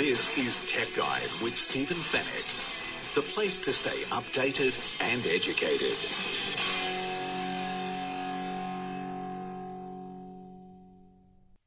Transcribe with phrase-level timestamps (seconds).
[0.00, 5.94] This is Tech Guide with Stephen Fenech, the place to stay updated and educated.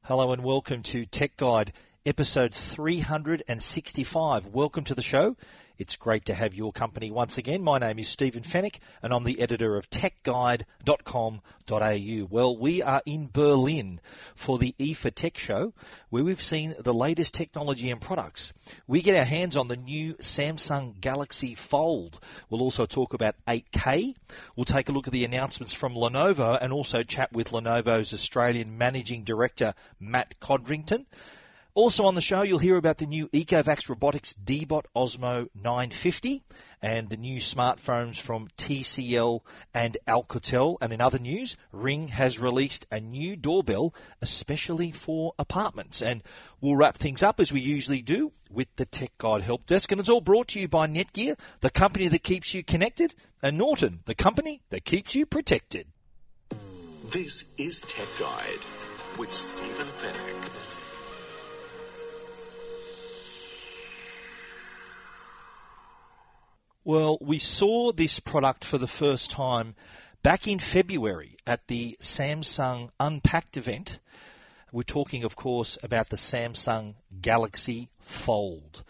[0.02, 1.72] Hello and welcome to Tech Guide,
[2.06, 4.46] episode 365.
[4.48, 5.38] Welcome to the show.
[5.78, 7.62] It's great to have your company once again.
[7.62, 12.28] My name is Stephen Fenech and I'm the editor of techguide.com.au.
[12.30, 14.02] Well, we are in Berlin
[14.34, 15.72] for the IFA Tech Show
[16.10, 18.52] where we've seen the latest technology and products.
[18.86, 22.20] We get our hands on the new Samsung Galaxy Fold.
[22.50, 24.14] We'll also talk about 8K.
[24.56, 28.76] We'll take a look at the announcements from Lenovo and also chat with Lenovo's Australian
[28.76, 31.06] Managing Director, Matt Codrington.
[31.76, 36.40] Also on the show, you'll hear about the new Ecovacs Robotics Deebot Ozmo 950
[36.80, 39.40] and the new smartphones from TCL
[39.74, 40.76] and Alcatel.
[40.80, 46.00] And in other news, Ring has released a new doorbell especially for apartments.
[46.00, 46.22] And
[46.60, 49.90] we'll wrap things up as we usually do with the Tech Guide Help Desk.
[49.90, 53.58] And it's all brought to you by Netgear, the company that keeps you connected, and
[53.58, 55.88] Norton, the company that keeps you protected.
[57.10, 58.60] This is Tech Guide
[59.18, 60.63] with Stephen Fenech.
[66.86, 69.74] Well, we saw this product for the first time
[70.22, 73.98] back in February at the Samsung Unpacked event.
[74.70, 78.84] We're talking, of course, about the Samsung Galaxy Fold.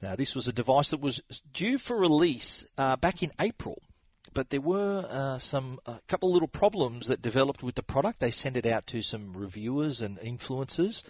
[0.00, 3.82] Now, this was a device that was due for release uh, back in April,
[4.32, 8.20] but there were uh, some a couple of little problems that developed with the product.
[8.20, 11.02] They sent it out to some reviewers and influencers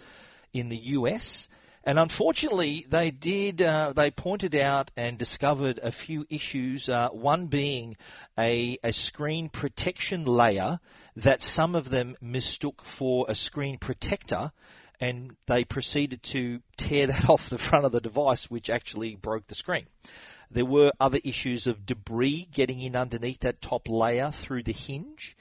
[0.53, 1.49] in the US,
[1.83, 3.61] and unfortunately, they did.
[3.61, 6.87] Uh, they pointed out and discovered a few issues.
[6.87, 7.97] Uh, one being
[8.37, 10.79] a, a screen protection layer
[11.15, 14.51] that some of them mistook for a screen protector,
[14.99, 19.47] and they proceeded to tear that off the front of the device, which actually broke
[19.47, 19.87] the screen.
[20.51, 25.35] There were other issues of debris getting in underneath that top layer through the hinge.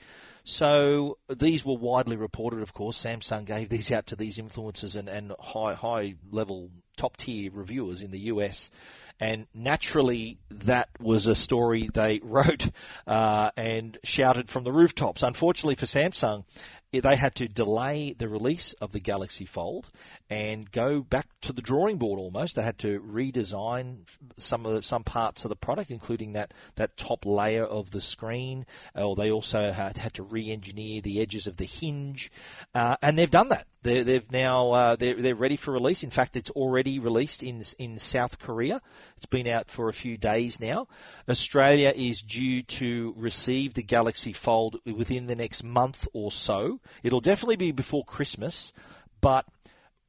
[0.45, 3.03] So these were widely reported, of course.
[3.03, 8.03] Samsung gave these out to these influencers and, and high high level top tier reviewers
[8.03, 8.71] in the US.
[9.19, 12.69] And naturally, that was a story they wrote
[13.07, 15.23] uh, and shouted from the rooftops.
[15.23, 16.45] Unfortunately for Samsung,
[16.93, 19.89] they had to delay the release of the Galaxy Fold
[20.29, 22.57] and go back to the drawing board almost.
[22.57, 23.99] They had to redesign
[24.39, 28.01] some of the, some parts of the product, including that, that top layer of the
[28.01, 28.67] screen.
[28.97, 32.33] Or they also had, had to re-engineer the edges of the hinge,
[32.75, 33.67] uh, and they've done that.
[33.83, 36.03] They're, they've now uh, they're, they're ready for release.
[36.03, 38.83] In fact, it's already released in in South Korea.
[39.17, 40.89] It's been out for a few days now.
[41.29, 46.80] Australia is due to receive the Galaxy Fold within the next month or so.
[47.03, 48.73] It'll definitely be before Christmas,
[49.21, 49.47] but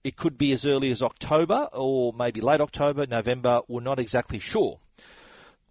[0.04, 3.62] it could be as early as October or maybe late October, November.
[3.68, 4.78] We're not exactly sure.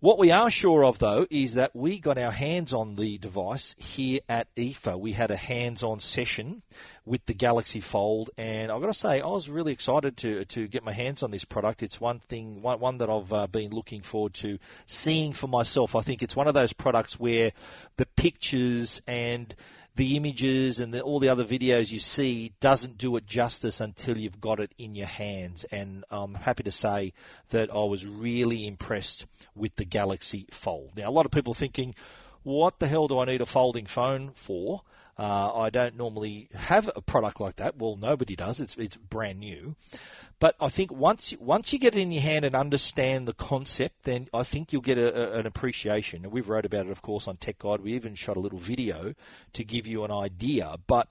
[0.03, 3.77] What we are sure of though is that we got our hands on the device
[3.77, 4.99] here at IFA.
[4.99, 6.63] We had a hands-on session
[7.05, 10.69] with the Galaxy Fold, and I've got to say I was really excited to to
[10.69, 11.83] get my hands on this product.
[11.83, 15.95] It's one thing, one, one that I've uh, been looking forward to seeing for myself.
[15.95, 17.53] I think it's one of those products where
[17.99, 19.55] the pictures and
[19.97, 24.17] the images and the, all the other videos you see doesn't do it justice until
[24.17, 25.65] you've got it in your hands.
[25.65, 27.13] And I'm happy to say
[27.51, 30.93] that I was really impressed with the Galaxy Fold.
[30.97, 31.95] Now, a lot of people thinking,
[32.43, 34.83] what the hell do I need a folding phone for?
[35.19, 37.77] Uh, I don't normally have a product like that.
[37.77, 38.61] Well, nobody does.
[38.61, 39.77] It's it's brand new.
[40.41, 44.05] But I think once once you get it in your hand and understand the concept,
[44.05, 46.25] then I think you'll get a, a, an appreciation.
[46.25, 47.83] And we've wrote about it, of course, on Tech Guide.
[47.83, 49.15] We even shot a little video
[49.53, 50.77] to give you an idea.
[50.87, 51.09] But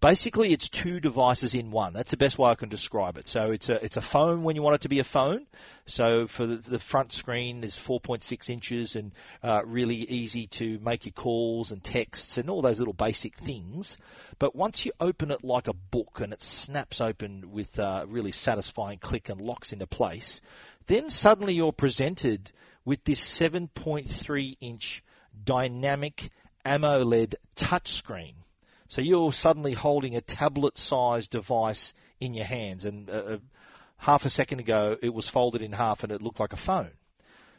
[0.00, 1.92] basically, it's two devices in one.
[1.92, 3.28] That's the best way I can describe it.
[3.28, 5.46] So it's a it's a phone when you want it to be a phone.
[5.86, 9.12] So for the, the front screen is 4.6 inches and
[9.42, 13.98] uh, really easy to make your calls and texts and all those little basic things.
[14.38, 18.32] But once you open it like a book and it snaps open with a really
[18.32, 20.40] satisfying click and locks into place,
[20.86, 22.52] then suddenly you're presented
[22.84, 25.02] with this 7.3 inch
[25.44, 26.30] dynamic
[26.64, 28.34] AMOLED touchscreen.
[28.88, 33.38] So you're suddenly holding a tablet-sized device in your hands, and uh,
[34.02, 36.90] half a second ago it was folded in half and it looked like a phone.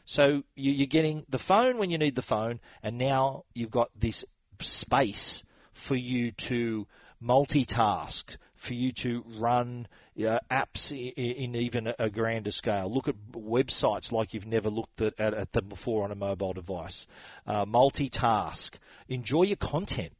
[0.04, 4.26] So you're getting the phone when you need the phone, and now you've got this
[4.60, 5.42] space
[5.72, 6.86] for you to
[7.22, 9.88] multitask, for you to run
[10.18, 12.92] uh, apps in, even a grander scale.
[12.92, 16.52] Look at websites like you've never looked at, at, at them before on a mobile
[16.52, 17.06] device.
[17.46, 18.74] Uh, multitask.
[19.08, 20.12] Enjoy your content.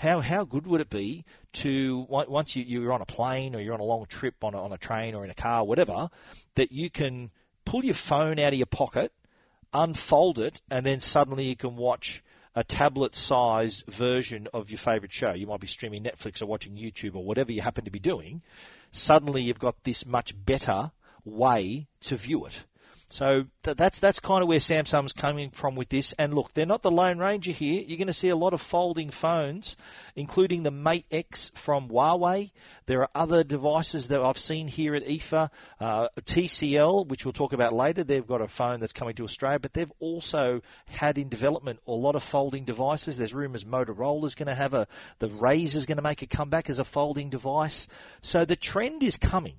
[0.00, 3.74] How how good would it be to once you, you're on a plane or you're
[3.74, 6.08] on a long trip on a, on a train or in a car, whatever,
[6.54, 7.30] that you can
[7.66, 9.12] pull your phone out of your pocket,
[9.74, 12.24] unfold it, and then suddenly you can watch
[12.54, 15.34] a tablet size version of your favorite show.
[15.34, 18.40] You might be streaming Netflix or watching YouTube or whatever you happen to be doing.
[18.92, 20.92] Suddenly you've got this much better
[21.26, 22.58] way to view it.
[23.12, 26.12] So th- that's that's kind of where Samsung's coming from with this.
[26.12, 27.82] And look, they're not the lone ranger here.
[27.84, 29.76] You're going to see a lot of folding phones,
[30.14, 32.52] including the Mate X from Huawei.
[32.86, 35.50] There are other devices that I've seen here at IFA.
[35.80, 39.58] Uh, TCL, which we'll talk about later, they've got a phone that's coming to Australia,
[39.58, 43.18] but they've also had in development a lot of folding devices.
[43.18, 44.86] There's rumours Motorola's going to have a,
[45.18, 47.88] the Razr's going to make a comeback as a folding device.
[48.22, 49.56] So the trend is coming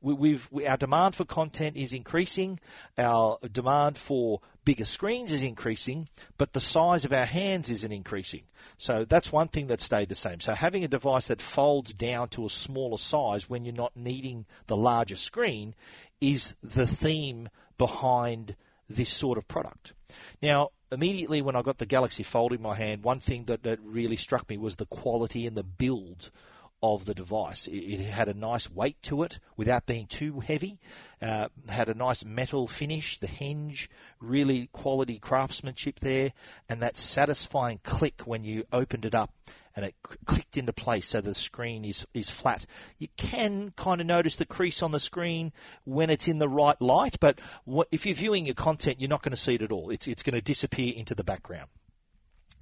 [0.00, 2.60] we, we, our demand for content is increasing,
[2.96, 8.42] our demand for bigger screens is increasing, but the size of our hands isn't increasing.
[8.76, 10.40] So that's one thing that stayed the same.
[10.40, 14.46] So having a device that folds down to a smaller size when you're not needing
[14.66, 15.74] the larger screen
[16.20, 18.54] is the theme behind
[18.88, 19.92] this sort of product.
[20.40, 23.80] Now, immediately when I got the Galaxy Fold in my hand, one thing that, that
[23.82, 26.30] really struck me was the quality and the build
[26.82, 27.66] of the device.
[27.66, 30.78] It, had a nice weight to it without being too heavy.
[31.20, 33.18] Uh, had a nice metal finish.
[33.18, 33.90] The hinge,
[34.20, 36.32] really quality craftsmanship there,
[36.68, 39.32] and that satisfying click when you opened it up
[39.74, 39.94] and it
[40.24, 42.66] clicked into place so the screen is, is flat.
[42.98, 45.52] You can kind of notice the crease on the screen
[45.84, 49.22] when it's in the right light, but what, if you're viewing your content, you're not
[49.22, 49.90] going to see it at all.
[49.90, 51.68] It's, it's going to disappear into the background.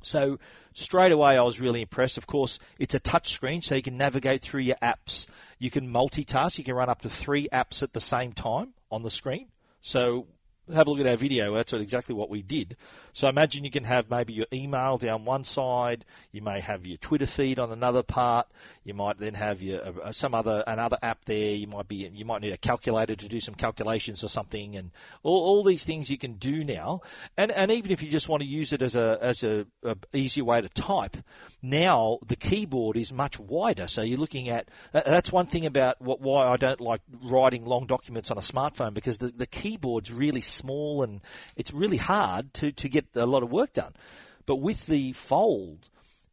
[0.02, 0.38] So
[0.74, 2.18] straight away, I was really impressed.
[2.18, 5.26] Of course, it's a touch screen, so you can navigate through your apps.
[5.58, 6.58] You can multitask.
[6.58, 9.48] You can run up to three apps at the same time on the screen.
[9.80, 10.26] So
[10.74, 11.54] have a look at our video.
[11.54, 12.76] That's exactly what we did.
[13.12, 16.98] So imagine you can have maybe your email down one side, you may have your
[16.98, 18.48] Twitter feed on another part,
[18.84, 21.54] you might then have your uh, some other another app there.
[21.54, 24.90] You might be you might need a calculator to do some calculations or something, and
[25.22, 27.02] all, all these things you can do now.
[27.36, 29.96] And and even if you just want to use it as a as a, a
[30.12, 31.16] easier way to type,
[31.62, 33.86] now the keyboard is much wider.
[33.86, 37.86] So you're looking at that's one thing about what why I don't like writing long
[37.86, 41.20] documents on a smartphone because the the keyboard's really small and
[41.56, 43.94] it's really hard to, to get a lot of work done.
[44.46, 45.88] But with the fold,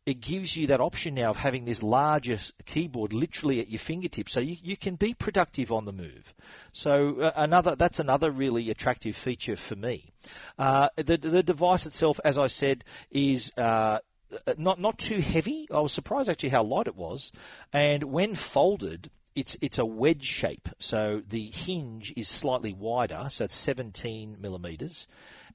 [0.06, 4.34] it gives you that option now of having this larger keyboard literally at your fingertips,
[4.34, 6.34] so you, you can be productive on the move.
[6.74, 10.12] So uh, another that's another really attractive feature for me.
[10.60, 14.00] Uh, the the device itself, as I said, is uh,
[14.58, 15.68] not not too heavy.
[15.72, 17.31] I was surprised actually how light it was,
[17.72, 23.45] and when folded, it's it's a wedge shape, so the hinge is slightly wider, so
[23.45, 25.07] it's 17 millimeters,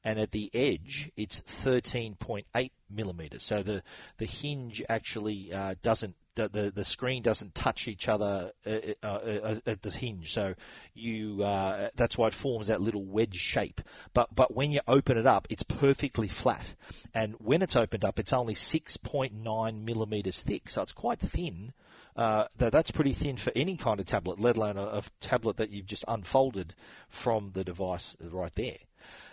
[0.04, 3.44] and at the edge it's 13.8 millimeters.
[3.44, 3.82] So the
[4.16, 8.70] the hinge actually uh, doesn't the, the, the screen doesn't touch each other uh,
[9.02, 10.54] uh, uh, at the hinge, so
[10.94, 13.80] you uh, that's why it forms that little wedge shape.
[14.14, 16.74] But but when you open it up, it's perfectly flat,
[17.12, 21.72] and when it's opened up, it's only 6.9 millimeters thick, so it's quite thin.
[22.18, 25.58] Uh, that, that's pretty thin for any kind of tablet, let alone a, a, tablet
[25.58, 26.74] that you've just unfolded
[27.08, 28.76] from the device right there.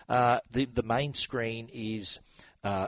[0.07, 2.19] Uh, the the main screen is
[2.63, 2.85] uh,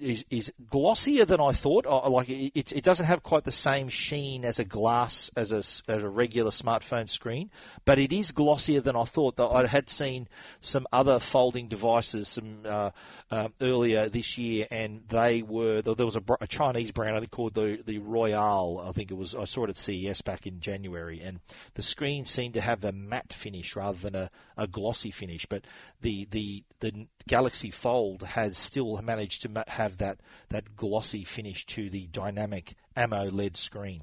[0.00, 1.86] is, is glossier than I thought.
[1.86, 5.58] I, like it, it doesn't have quite the same sheen as a glass as a,
[5.58, 7.50] as a regular smartphone screen,
[7.84, 9.38] but it is glossier than I thought.
[9.38, 10.28] I had seen
[10.60, 12.90] some other folding devices some uh,
[13.30, 17.30] um, earlier this year, and they were there was a, a Chinese brand I think
[17.30, 18.80] called the the Royole.
[18.86, 21.40] I think it was I saw it at CES back in January, and
[21.74, 25.46] the screen seemed to have a matte finish rather than a, a glossy finish.
[25.46, 25.64] But
[26.00, 31.66] the the the Galaxy Fold has still managed to have have that, that glossy finish
[31.66, 34.02] to the dynamic AMOLED screen.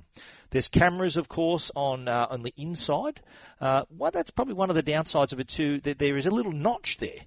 [0.49, 3.21] There's cameras, of course, on uh, on the inside.
[3.59, 5.79] Uh, well, that's probably one of the downsides of it too.
[5.81, 7.19] That there is a little notch there.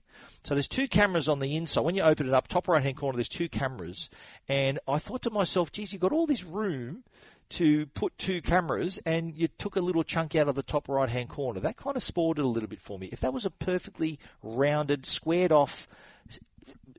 [0.45, 1.83] So there's two cameras on the inside.
[1.83, 4.09] When you open it up, top right hand corner, there's two cameras.
[4.49, 7.05] And I thought to myself, geez, you've got all this room
[7.51, 11.09] to put two cameras and you took a little chunk out of the top right
[11.09, 11.61] hand corner.
[11.61, 13.09] That kind of spoiled it a little bit for me.
[13.11, 15.89] If that was a perfectly rounded, squared off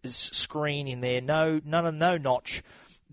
[0.06, 2.64] screen in there, no, none, no notch,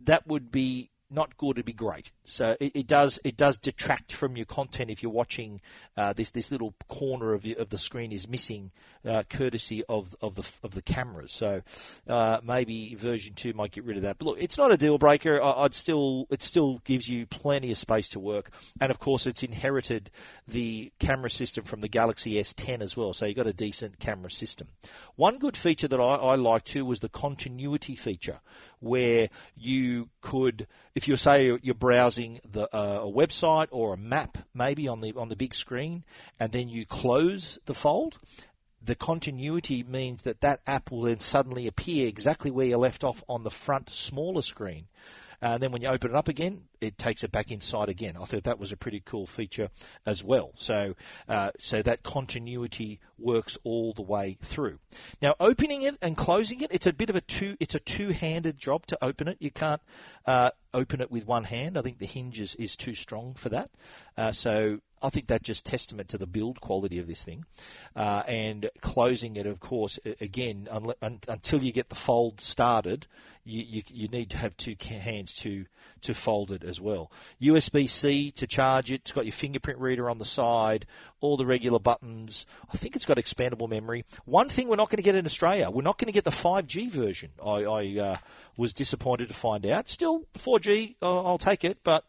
[0.05, 1.53] that would be not good.
[1.53, 2.11] It'd be great.
[2.27, 5.61] So it, it does it does detract from your content if you're watching
[5.97, 8.71] uh, this this little corner of the, of the screen is missing,
[9.05, 11.33] uh, courtesy of of the of the cameras.
[11.33, 11.63] So
[12.09, 14.19] uh, maybe version two might get rid of that.
[14.19, 15.41] But look, it's not a deal breaker.
[15.43, 19.27] I, would still it still gives you plenty of space to work, and of course
[19.27, 20.11] it's inherited
[20.49, 23.13] the camera system from the Galaxy S10 as well.
[23.13, 24.69] So you've got a decent camera system.
[25.15, 28.41] One good feature that I, I too was the continuity feature,
[28.81, 34.39] where you could, if you say you're browsing the, uh, a website or a map,
[34.55, 36.05] maybe on the on the big screen,
[36.41, 38.19] and then you close the fold,
[38.83, 43.23] the continuity means that that app will then suddenly appear exactly where you left off
[43.29, 44.87] on the front smaller screen.
[45.43, 48.17] Uh, and then when you open it up again, it takes it back inside again.
[48.21, 49.71] I thought that was a pretty cool feature
[50.05, 50.53] as well.
[50.57, 50.95] So,
[51.29, 54.79] uh, so that continuity works all the way through.
[55.23, 58.59] Now, opening it and closing it, it's a bit of a two, it's a two-handed
[58.59, 59.39] job to open it.
[59.41, 59.81] You can't
[60.27, 61.79] uh, open it with one hand.
[61.79, 63.71] I think the hinge is, is too strong for that.
[64.17, 67.45] Uh, so I think that just testament to the build quality of this thing.
[67.95, 73.07] Uh, and closing it, of course, again, un- un- until you get the fold started,
[73.47, 75.65] you, you, you, need to have two hands to,
[76.03, 77.13] to fold it as well.
[77.41, 79.03] USB-C to charge it.
[79.03, 80.85] It's got your fingerprint reader on the side,
[81.21, 82.45] all the regular buttons.
[82.73, 84.05] I think it's got expandable memory.
[84.25, 86.31] One thing we're not going to get in Australia, we're not going to get the
[86.31, 87.31] 5G version.
[87.45, 88.17] I, I uh,
[88.57, 89.89] was disappointed to find out.
[89.89, 92.05] Still, 4G, I'll take it, but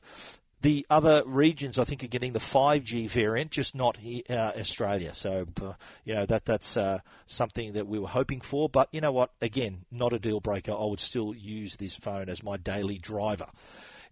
[0.62, 3.98] the other regions, I think, are getting the 5G variant, just not
[4.30, 5.14] uh, Australia.
[5.14, 5.74] So, uh,
[6.04, 8.68] you know, that that's uh, something that we were hoping for.
[8.68, 9.32] But you know what?
[9.42, 10.72] Again, not a deal breaker.
[10.72, 13.48] I would still use this phone as my daily driver.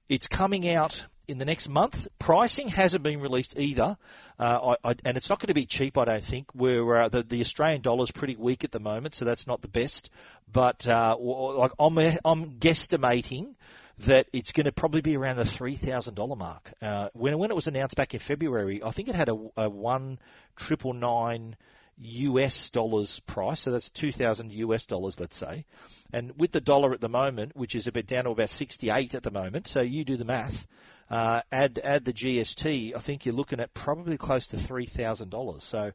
[0.07, 2.07] It's coming out in the next month.
[2.19, 3.97] Pricing hasn't been released either,
[4.39, 5.97] uh, I, I, and it's not going to be cheap.
[5.97, 6.47] I don't think.
[6.53, 9.63] Where uh, the, the Australian dollar is pretty weak at the moment, so that's not
[9.63, 10.11] the best.
[10.51, 13.55] But uh, like I'm, I'm guesstimating
[13.99, 16.71] that it's going to probably be around the three thousand dollar mark.
[16.81, 19.69] Uh, when when it was announced back in February, I think it had a, a
[19.69, 20.19] one
[20.55, 21.55] triple nine
[21.97, 25.65] US dollars price, so that's 2,000 US dollars, let's say.
[26.11, 29.15] And with the dollar at the moment, which is a bit down to about 68
[29.15, 30.67] at the moment, so you do the math,
[31.09, 35.29] uh, add add the GST, I think you're looking at probably close to three thousand
[35.29, 35.63] dollars.
[35.63, 35.91] So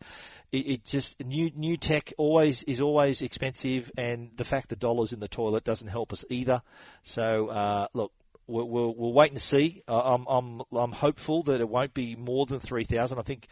[0.52, 5.12] it, it, just new new tech always is always expensive, and the fact the dollar's
[5.12, 6.62] in the toilet doesn't help us either.
[7.02, 8.12] So uh, look.
[8.46, 9.84] We'll, we'll, we'll wait and see.
[9.86, 13.16] I'm, I'm, I'm hopeful that it won't be more than 3,000.
[13.16, 13.46] I think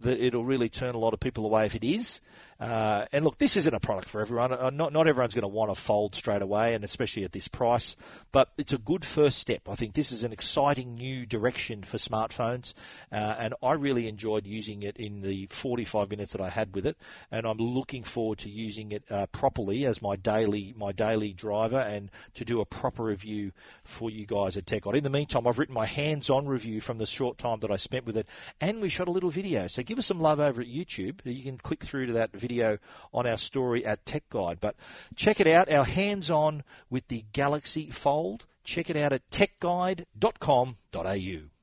[0.00, 2.20] that it'll really turn a lot of people away if it is.
[2.60, 4.52] Uh, and look, this isn't a product for everyone.
[4.52, 7.48] Uh, not not everyone's going to want to fold straight away, and especially at this
[7.48, 7.96] price.
[8.32, 9.62] But it's a good first step.
[9.66, 12.74] I think this is an exciting new direction for smartphones,
[13.10, 16.86] uh, and I really enjoyed using it in the 45 minutes that I had with
[16.86, 16.98] it.
[17.30, 21.80] And I'm looking forward to using it uh, properly as my daily my daily driver,
[21.80, 23.52] and to do a proper review
[23.84, 24.96] for you guys at TechGuide.
[24.96, 28.04] In the meantime, I've written my hands-on review from the short time that I spent
[28.04, 28.28] with it,
[28.60, 29.66] and we shot a little video.
[29.68, 31.20] So give us some love over at YouTube.
[31.24, 32.78] You can click through to that video video
[33.14, 34.58] on our story at Tech Guide.
[34.60, 34.74] But
[35.14, 38.44] check it out, our hands on with the Galaxy Fold.
[38.64, 41.59] Check it out at techguide.com.au.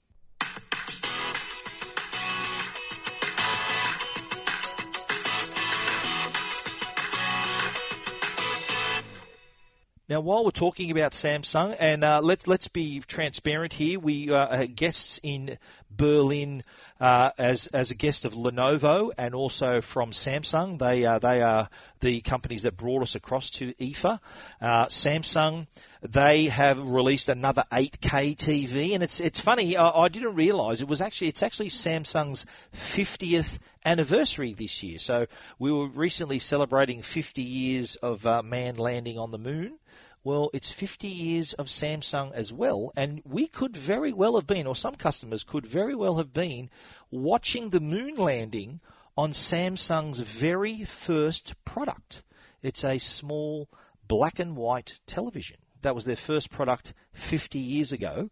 [10.10, 14.60] Now, while we're talking about Samsung, and uh, let's let's be transparent here, we uh,
[14.60, 15.58] are guests in
[15.92, 16.64] Berlin
[17.02, 20.80] uh, as as a guest of Lenovo and also from Samsung.
[20.80, 24.20] They uh, they are the companies that brought us across to IFA.
[24.62, 25.68] Uh, Samsung
[26.02, 29.78] they have released another 8K TV, and it's it's funny.
[29.78, 35.00] I, I didn't realise it was actually it's actually Samsung's 50th anniversary this year.
[35.00, 35.28] So
[35.58, 39.80] we were recently celebrating 50 years of uh, man landing on the moon.
[40.24, 44.68] Well, it's 50 years of Samsung as well, and we could very well have been,
[44.68, 46.70] or some customers could very well have been,
[47.10, 48.82] watching the moon landing
[49.18, 52.22] on Samsung's very first product.
[52.62, 53.68] It's a small
[54.08, 55.58] black and white television.
[55.82, 58.30] That was their first product 50 years ago,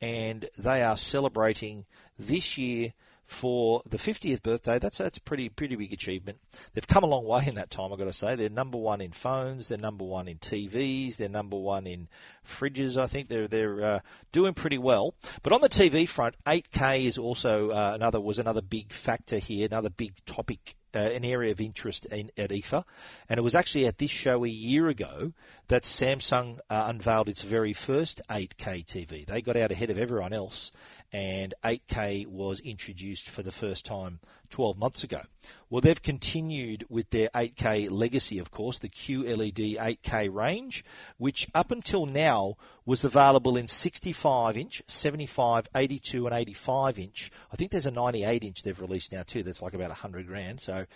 [0.00, 1.86] and they are celebrating
[2.18, 2.92] this year
[3.26, 4.78] for the 50th birthday.
[4.78, 6.38] That's that's a pretty pretty big achievement.
[6.72, 7.92] They've come a long way in that time.
[7.92, 9.68] I've got to say they're number one in phones.
[9.68, 11.16] They're number one in TVs.
[11.16, 12.08] They're number one in
[12.46, 12.96] fridges.
[12.96, 14.00] I think they're they're uh,
[14.32, 15.14] doing pretty well.
[15.42, 19.66] But on the TV front, 8K is also uh, another was another big factor here.
[19.66, 22.84] Another big topic uh, an area of interest in, at IFA,
[23.28, 25.32] and it was actually at this show a year ago
[25.68, 29.26] that Samsung uh, unveiled its very first 8K TV.
[29.26, 30.72] They got out ahead of everyone else,
[31.12, 34.20] and 8K was introduced for the first time
[34.54, 35.20] 12 months ago.
[35.68, 40.84] Well, they've continued with their 8K legacy, of course, the QLED 8K range,
[41.18, 42.54] which up until now
[42.86, 47.32] was available in 65 inch, 75, 82, and 85 inch.
[47.52, 49.42] I think there's a 98 inch they've released now too.
[49.42, 50.60] That's like about 100 grand.
[50.60, 50.86] So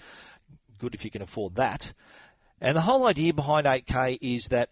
[0.78, 1.92] good if you can afford that.
[2.60, 4.70] And the whole idea behind 8K is that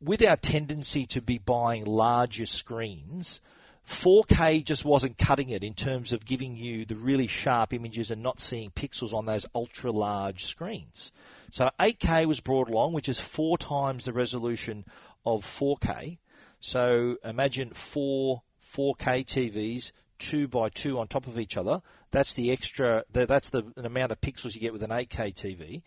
[0.00, 3.40] with our tendency to be buying larger screens,
[3.88, 8.22] 4K just wasn't cutting it in terms of giving you the really sharp images and
[8.22, 11.12] not seeing pixels on those ultra large screens.
[11.50, 14.84] So 8K was brought along, which is four times the resolution
[15.26, 16.18] of 4K.
[16.60, 18.42] So imagine four
[18.74, 21.82] 4K TVs, two by two on top of each other.
[22.10, 25.82] That's the extra, that's the amount of pixels you get with an 8K TV.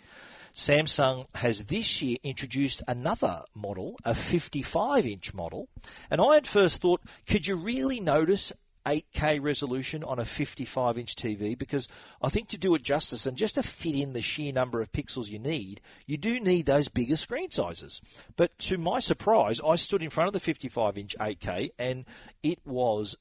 [0.55, 5.67] Samsung has this year introduced another model, a 55 inch model.
[6.09, 8.53] And I at first thought, could you really notice
[8.85, 11.87] 8K resolution on a 55 inch TV because
[12.21, 14.91] I think to do it justice and just to fit in the sheer number of
[14.91, 17.99] pixels you need, you do need those bigger screen sizes.
[18.35, 22.05] But to my surprise, I stood in front of the 55 inch 8K and
[22.43, 23.15] it was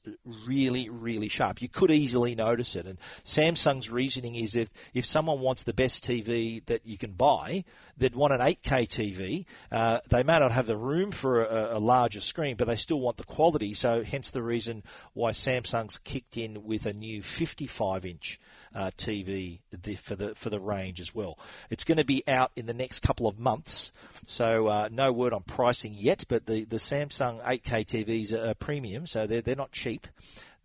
[0.45, 1.61] really, really sharp.
[1.61, 2.85] You could easily notice it.
[2.85, 7.65] And Samsung's reasoning is if, if someone wants the best TV that you can buy,
[7.97, 9.45] they'd want an 8K TV.
[9.71, 12.99] Uh, they may not have the room for a, a larger screen, but they still
[12.99, 13.73] want the quality.
[13.73, 18.39] So hence the reason why Samsung Samsung's kicked in with a new 55 inch
[18.73, 19.59] uh, TV
[19.99, 21.39] for the for the range as well.
[21.69, 23.91] It's going to be out in the next couple of months,
[24.27, 26.25] so uh, no word on pricing yet.
[26.27, 30.07] But the, the Samsung 8K TVs are premium, so they're they're not cheap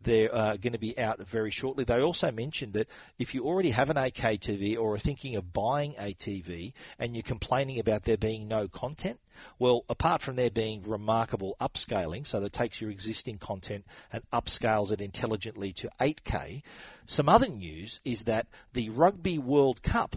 [0.02, 1.84] they're uh, going to be out very shortly.
[1.84, 2.88] They also mentioned that
[3.18, 7.14] if you already have an 8K TV or are thinking of buying a TV and
[7.14, 9.20] you're complaining about there being no content,
[9.58, 14.92] well, apart from there being remarkable upscaling, so that takes your existing content and upscales
[14.92, 16.62] it intelligently to 8K,
[17.06, 20.16] some other news is that the Rugby World Cup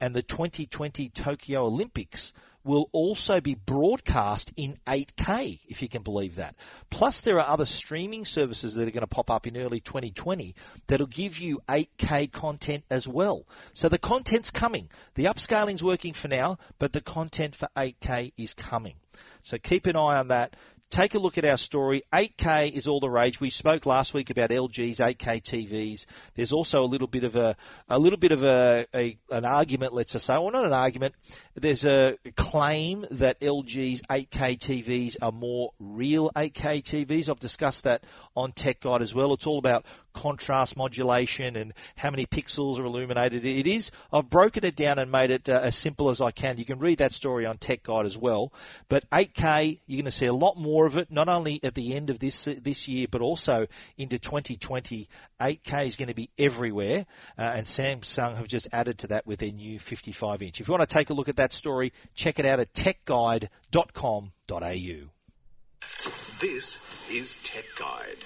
[0.00, 2.32] and the 2020 Tokyo Olympics
[2.64, 6.56] will also be broadcast in 8K, if you can believe that.
[6.90, 10.54] Plus, there are other streaming services that are going to pop up in early 2020
[10.86, 13.46] that'll give you 8K content as well.
[13.74, 14.88] So the content's coming.
[15.14, 18.94] The upscaling's working for now, but the content for 8K is coming.
[19.42, 20.56] So keep an eye on that
[20.90, 22.02] take a look at our story.
[22.12, 23.40] 8K is all the rage.
[23.40, 26.06] We spoke last week about LG's 8K TVs.
[26.34, 27.56] There's also a little bit of a
[27.88, 31.14] a little bit of a, a an argument, let's just say, well, not an argument.
[31.54, 37.28] There's a claim that LG's 8K TVs are more real 8K TVs.
[37.28, 38.04] I've discussed that
[38.36, 39.34] on Tech Guide as well.
[39.34, 43.90] It's all about contrast modulation and how many pixels are illuminated it is.
[44.12, 46.56] I've broken it down and made it uh, as simple as I can.
[46.56, 48.52] You can read that story on Tech Guide as well.
[48.88, 51.94] But 8K, you're going to see a lot more of it, not only at the
[51.94, 53.66] end of this this year, but also
[53.98, 55.08] into 2020.
[55.40, 57.04] 8K is going to be everywhere,
[57.36, 60.60] uh, and Samsung have just added to that with their new 55 inch.
[60.60, 63.50] If you want to take a look at that story, check it out at techguide.com.au.
[66.40, 66.78] This
[67.10, 68.24] is Tech Guide.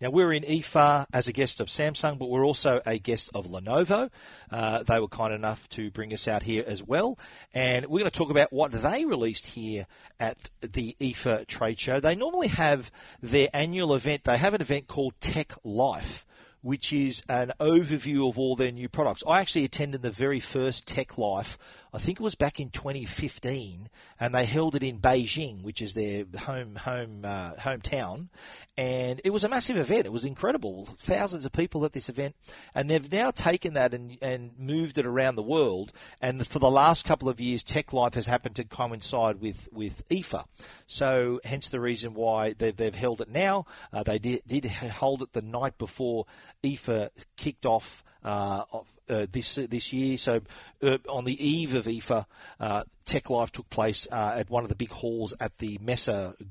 [0.00, 3.46] Now, we're in IFA as a guest of Samsung, but we're also a guest of
[3.46, 4.08] Lenovo.
[4.50, 7.18] Uh, they were kind enough to bring us out here as well.
[7.52, 9.86] And we're going to talk about what they released here
[10.18, 12.00] at the IFA trade show.
[12.00, 16.24] They normally have their annual event, they have an event called Tech Life
[16.62, 19.22] which is an overview of all their new products.
[19.26, 21.58] I actually attended the very first Tech Life
[21.92, 23.88] I think it was back in 2015,
[24.20, 28.28] and they held it in Beijing, which is their home home uh, hometown,
[28.76, 30.06] and it was a massive event.
[30.06, 32.36] It was incredible, thousands of people at this event,
[32.76, 35.90] and they've now taken that and and moved it around the world.
[36.20, 40.08] And for the last couple of years, Tech Life has happened to coincide with with
[40.10, 40.44] IFA,
[40.86, 43.66] so hence the reason why they've they've held it now.
[43.92, 46.26] Uh, they did did hold it the night before
[46.62, 48.64] IFA kicked off uh,
[49.10, 50.16] uh, this this year.
[50.16, 50.40] So
[50.82, 52.24] uh, on the eve of IFA,
[52.58, 55.80] uh, Tech Life took place uh, at one of the big halls at the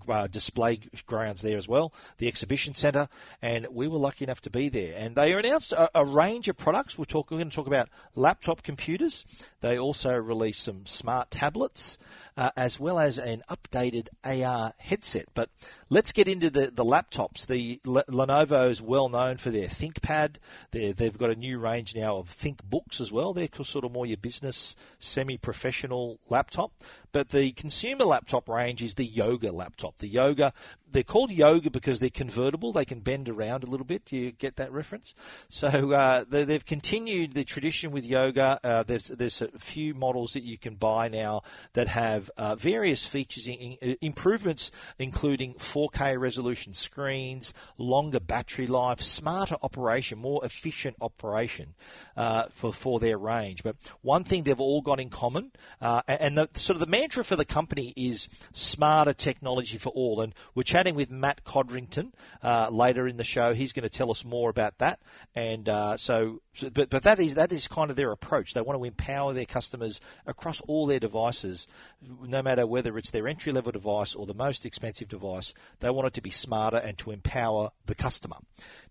[0.10, 3.08] uh, display grounds there as well, the exhibition centre,
[3.42, 4.94] and we were lucky enough to be there.
[4.98, 6.98] And they announced a, a range of products.
[6.98, 9.24] We're, talk, we're going to talk about laptop computers.
[9.62, 11.98] They also released some smart tablets,
[12.36, 15.28] uh, as well as an updated AR headset.
[15.34, 15.50] But
[15.90, 17.48] let's get into the, the laptops.
[17.48, 20.36] The Lenovo is well known for their ThinkPad.
[20.72, 23.34] they they've got a new range now of ThinkBooks as well.
[23.34, 26.72] They're sort of more your business, semi-professional laptop,
[27.12, 29.98] but the consumer laptop range is the Yoga laptop.
[29.98, 30.54] The Yoga,
[30.92, 32.74] they're called Yoga because they're convertible.
[32.74, 34.06] They can bend around a little bit.
[34.06, 35.14] Do you get that reference?
[35.50, 38.60] So uh, they, have continued the tradition with Yoga.
[38.64, 41.44] Uh, there's there's a few models that you can buy now
[41.74, 49.02] that have uh, various features, in, in, improvements, including 4K resolution screens, longer battery life,
[49.02, 51.74] smarter operation, more efficient operation
[52.18, 53.64] uh, for for their range.
[53.64, 57.24] But one thing they've all got in common, uh, and the sort of the mantra
[57.24, 60.22] for the company is smarter technology for all.
[60.22, 62.12] And we're chatting with Matt Codrington
[62.44, 63.54] uh, later in the show.
[63.54, 65.00] He's going to tell us more about that.
[65.34, 66.42] And uh, so,
[66.74, 68.54] but but that is that is kind of their approach.
[68.54, 71.68] They want to empower their customers across all their devices,
[72.02, 75.54] no matter whether it's their entry level device or the most expensive device.
[75.80, 78.38] They want it to be smarter and to empower the customer.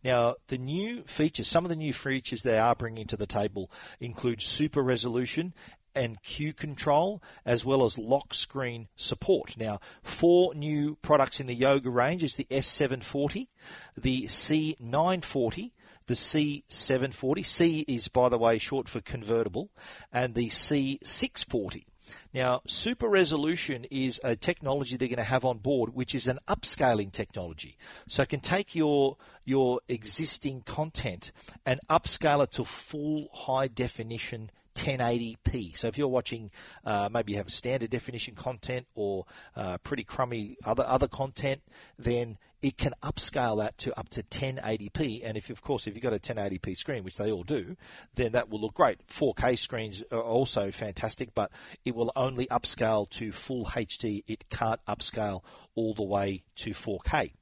[0.03, 3.71] Now, the new features, some of the new features they are bringing to the table
[4.01, 5.53] include super resolution
[5.99, 9.57] and Q Control, as well as lock screen support.
[9.57, 13.49] Now, four new products in the Yoga range is the S740,
[13.97, 15.73] the C940,
[16.07, 17.45] the C740.
[17.45, 19.71] C is, by the way, short for convertible,
[20.13, 21.85] and the C640.
[22.33, 26.39] Now, super resolution is a technology they're going to have on board, which is an
[26.49, 27.77] upscaling technology.
[28.07, 31.33] So it can take your your existing content
[31.67, 35.77] and upscale it to full high definition 1080p.
[35.77, 36.51] So if you're watching,
[36.85, 41.61] uh, maybe you have standard definition content or uh, pretty crummy other other content,
[41.99, 45.23] then it can upscale that to up to 1080p.
[45.25, 47.77] And if, of course, if you've got a 1080p screen, which they all do,
[48.15, 48.99] then that will look great.
[49.09, 51.51] 4K screens are also fantastic, but
[51.85, 54.25] it will only upscale to full HD.
[54.27, 55.43] It can't upscale
[55.75, 57.33] all the way to 4K.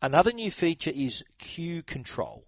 [0.00, 2.44] Another new feature is Q Control.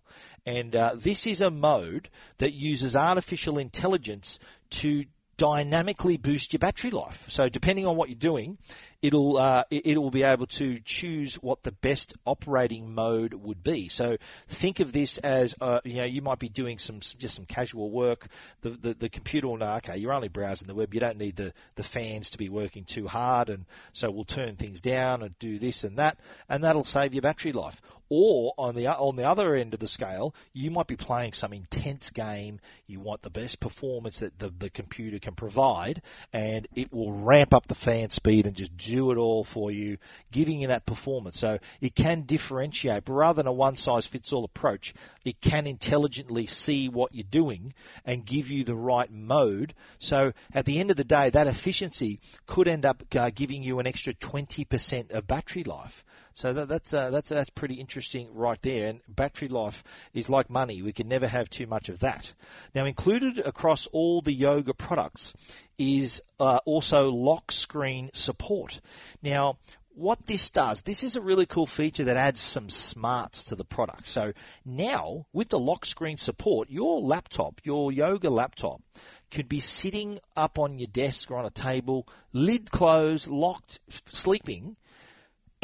[0.47, 4.39] And uh, this is a mode that uses artificial intelligence
[4.71, 5.05] to
[5.37, 7.25] dynamically boost your battery life.
[7.29, 8.59] So depending on what you're doing,
[9.03, 13.89] it'll uh, it will be able to choose what the best operating mode would be.
[13.89, 14.17] So
[14.49, 17.91] think of this as uh, you know you might be doing some just some casual
[17.91, 18.27] work.
[18.63, 20.95] The, the the computer will know okay you're only browsing the web.
[20.95, 24.57] You don't need the the fans to be working too hard, and so we'll turn
[24.57, 27.81] things down and do this and that, and that'll save your battery life.
[28.11, 31.53] Or on the on the other end of the scale, you might be playing some
[31.53, 32.61] intense game.
[32.87, 36.03] You want the best performance that the, the computer can provide,
[36.33, 39.99] and it will ramp up the fan speed and just do it all for you,
[40.31, 41.39] giving you that performance.
[41.39, 45.67] So it can differentiate, but rather than a one size fits all approach, it can
[45.67, 47.73] intelligently see what you're doing
[48.05, 49.75] and give you the right mode.
[49.99, 53.79] So at the end of the day, that efficiency could end up uh, giving you
[53.79, 56.05] an extra 20% of battery life.
[56.35, 58.89] So that, that's uh, that's that's pretty interesting right there.
[58.89, 62.33] And battery life is like money; we can never have too much of that.
[62.75, 65.33] Now, included across all the yoga products
[65.79, 68.81] is uh, also lock screen support.
[69.23, 69.59] Now,
[69.95, 73.65] what this does, this is a really cool feature that adds some smarts to the
[73.65, 74.09] product.
[74.09, 74.33] So
[74.65, 78.83] now, with the lock screen support, your laptop, your yoga laptop,
[79.31, 83.79] could be sitting up on your desk or on a table, lid closed, locked,
[84.13, 84.77] sleeping,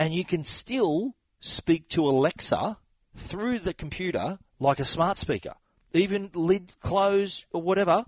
[0.00, 2.78] and you can still speak to Alexa
[3.16, 5.52] through the computer like a smart speaker,
[5.92, 8.06] even lid closed or whatever,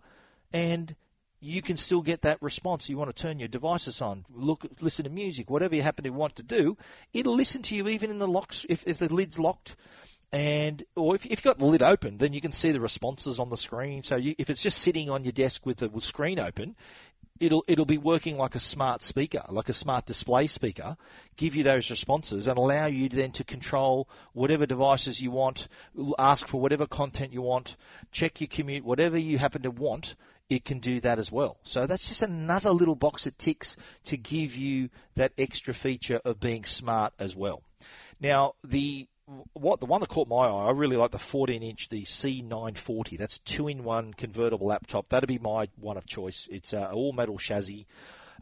[0.54, 0.96] and
[1.38, 2.88] you can still get that response.
[2.88, 6.10] You want to turn your devices on, look, listen to music, whatever you happen to
[6.10, 6.78] want to do.
[7.12, 9.76] It'll listen to you even in the locks if, if the lid's locked.
[10.32, 13.38] And or if, if you've got the lid open, then you can see the responses
[13.38, 14.02] on the screen.
[14.02, 16.74] So you, if it's just sitting on your desk with the screen open,
[17.42, 20.96] it'll it'll be working like a smart speaker, like a smart display speaker,
[21.36, 25.66] give you those responses and allow you then to control whatever devices you want,
[26.18, 27.76] ask for whatever content you want,
[28.12, 30.14] check your commute, whatever you happen to want,
[30.48, 31.58] it can do that as well.
[31.64, 36.38] So that's just another little box it ticks to give you that extra feature of
[36.38, 37.62] being smart as well.
[38.20, 39.08] Now the
[39.52, 43.18] what the one that caught my eye, I really like the 14 inch, the C940.
[43.18, 45.08] That's two in one convertible laptop.
[45.08, 46.48] That'd be my one of choice.
[46.50, 47.86] It's uh, all metal chassis.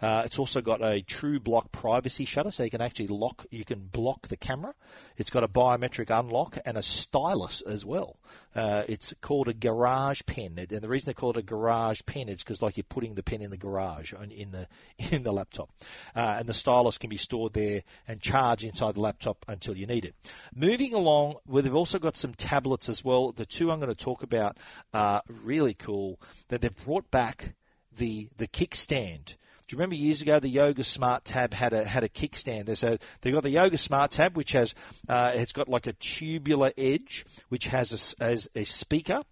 [0.00, 3.80] Uh, it's also got a TrueBlock privacy shutter, so you can actually lock, you can
[3.80, 4.74] block the camera.
[5.16, 8.16] It's got a biometric unlock and a stylus as well.
[8.54, 12.28] Uh, it's called a garage pen, and the reason they call it a garage pen
[12.28, 14.66] is because like you're putting the pen in the garage in the
[15.14, 15.70] in the laptop,
[16.16, 19.86] uh, and the stylus can be stored there and charged inside the laptop until you
[19.86, 20.14] need it.
[20.54, 23.32] Moving along, well, they've also got some tablets as well.
[23.32, 24.56] The two I'm going to talk about
[24.92, 26.18] are really cool.
[26.48, 27.54] That they've brought back
[27.96, 29.34] the the kickstand.
[29.70, 32.68] Do you remember years ago the Yoga Smart Tab had a had a kickstand?
[32.82, 34.74] A they've got the Yoga Smart Tab which has
[35.08, 39.22] uh, it's got like a tubular edge which has a, has a speaker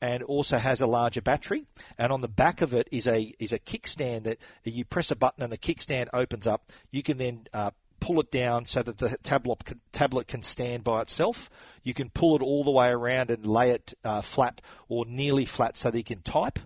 [0.00, 1.66] and also has a larger battery.
[1.98, 5.16] And on the back of it is a is a kickstand that you press a
[5.16, 6.72] button and the kickstand opens up.
[6.90, 10.84] You can then uh, pull it down so that the tablet can, tablet can stand
[10.84, 11.50] by itself.
[11.82, 15.44] You can pull it all the way around and lay it uh, flat or nearly
[15.44, 16.58] flat so that you can type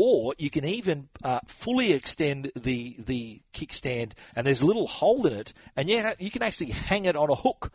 [0.00, 5.26] or you can even uh, fully extend the the kickstand, and there's a little hole
[5.26, 7.72] in it, and yeah, you can actually hang it on a hook.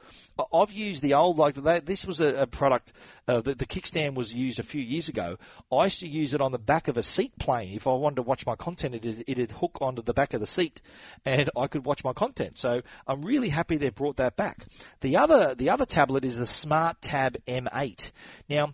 [0.54, 1.56] I've used the old like
[1.86, 2.94] this was a, a product.
[3.28, 5.38] Uh, the, the kickstand was used a few years ago.
[5.70, 7.74] I used to use it on the back of a seat plane.
[7.76, 10.48] If I wanted to watch my content, it it'd hook onto the back of the
[10.48, 10.80] seat,
[11.26, 12.58] and I could watch my content.
[12.58, 14.66] So I'm really happy they've brought that back.
[15.02, 18.12] The other the other tablet is the Smart Tab M8.
[18.48, 18.74] Now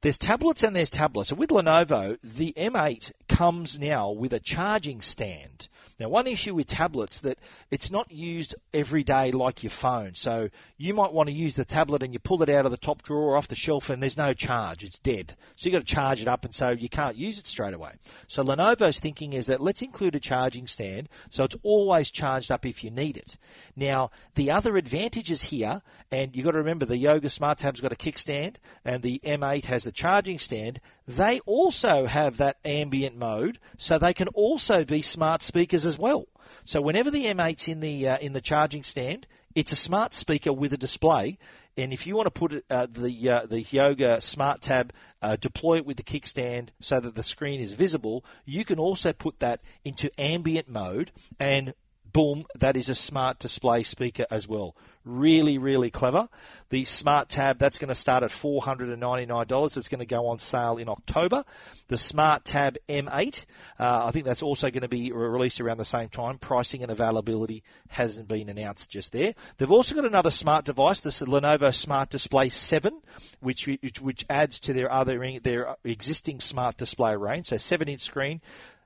[0.00, 1.30] there's tablets and there's tablets.
[1.30, 5.68] So with Lenovo, the M8 comes now with a charging stand.
[5.98, 7.38] Now, one issue with tablets that
[7.72, 10.14] it's not used every day like your phone.
[10.14, 12.76] So you might want to use the tablet and you pull it out of the
[12.76, 14.84] top drawer off the shelf and there's no charge.
[14.84, 15.34] It's dead.
[15.56, 17.90] So you've got to charge it up and so you can't use it straight away.
[18.28, 22.64] So Lenovo's thinking is that let's include a charging stand so it's always charged up
[22.64, 23.36] if you need it.
[23.74, 25.82] Now, the other advantages here,
[26.12, 29.64] and you've got to remember the Yoga Smart Tab's got a kickstand and the M8
[29.64, 30.80] has the charging stand.
[31.08, 36.26] They also have that ambient mode so they can also be smart speakers as well.
[36.64, 40.52] So whenever the M8's in the uh, in the charging stand, it's a smart speaker
[40.52, 41.38] with a display.
[41.76, 45.36] And if you want to put it, uh, the uh, the Yoga Smart Tab, uh,
[45.36, 49.40] deploy it with the kickstand so that the screen is visible, you can also put
[49.40, 51.74] that into ambient mode and
[52.12, 54.74] boom, that is a smart display speaker as well.
[55.08, 56.28] Really, really clever.
[56.68, 59.76] The Smart Tab, that's going to start at $499.
[59.78, 61.46] It's going to go on sale in October.
[61.86, 63.46] The Smart Tab M8,
[63.78, 66.36] uh, I think that's also going to be released around the same time.
[66.36, 69.32] Pricing and availability hasn't been announced just there.
[69.56, 72.92] They've also got another smart device, the Lenovo Smart Display 7,
[73.40, 77.46] which, which, which adds to their other, their existing smart display range.
[77.46, 78.42] So 7 inch screen,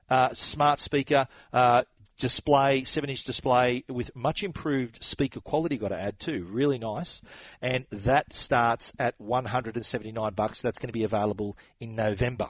[0.09, 1.83] uh, smart speaker, uh,
[2.23, 6.47] display, 7 inch display with much improved speaker quality, got to add too.
[6.49, 7.21] Really nice.
[7.61, 10.61] And that starts at 179 bucks.
[10.61, 12.47] That's going to be available in November.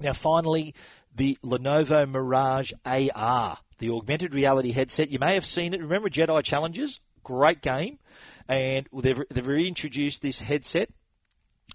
[0.00, 0.74] Now, finally,
[1.14, 5.12] the Lenovo Mirage AR, the augmented reality headset.
[5.12, 5.80] You may have seen it.
[5.80, 7.00] Remember Jedi Challenges?
[7.22, 8.00] Great game.
[8.48, 10.90] And they've, they've reintroduced this headset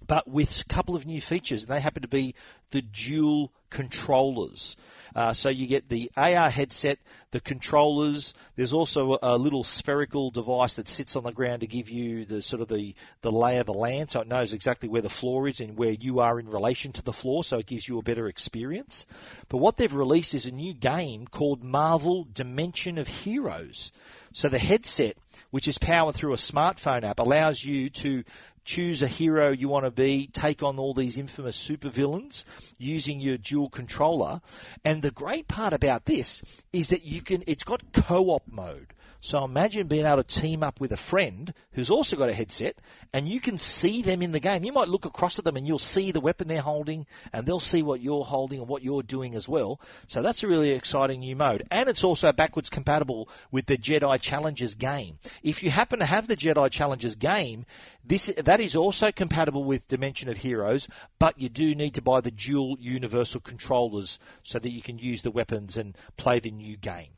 [0.06, 1.66] but with a couple of new features.
[1.66, 2.36] They happen to be
[2.72, 4.76] the dual controllers.
[5.16, 7.00] Uh, so you get the AR headset,
[7.32, 8.34] the controllers.
[8.56, 12.26] There's also a, a, little spherical device that sits on the ground to give you
[12.26, 15.10] the sort of the, the lay of the land, so it knows exactly where the
[15.10, 17.98] floor is and where you are in relation to the floor, so it gives you
[17.98, 19.06] a better experience.
[19.48, 23.92] But what they've released is a new game called Marvel Dimension of Heroes.
[24.34, 25.18] So the headset,
[25.50, 28.24] which is powered through a smartphone app, allows you to
[28.70, 32.44] choose a hero you want to be, take on all these infamous supervillains
[32.78, 34.42] using your dual controller.
[34.86, 38.94] And the great part about this is that you can, it's got co-op mode.
[39.22, 42.78] So imagine being able to team up with a friend who's also got a headset
[43.12, 44.64] and you can see them in the game.
[44.64, 47.60] You might look across at them and you'll see the weapon they're holding and they'll
[47.60, 49.82] see what you're holding and what you're doing as well.
[50.08, 51.68] So that's a really exciting new mode.
[51.70, 55.20] And it's also backwards compatible with the Jedi Challengers game.
[55.44, 57.66] If you happen to have the Jedi Challengers game,
[58.06, 60.88] this, that is also compatible with Dimension of Heroes,
[61.20, 65.24] but you do need to buy the dual universal controllers so that you can use
[65.24, 67.10] the weapons and play the new game.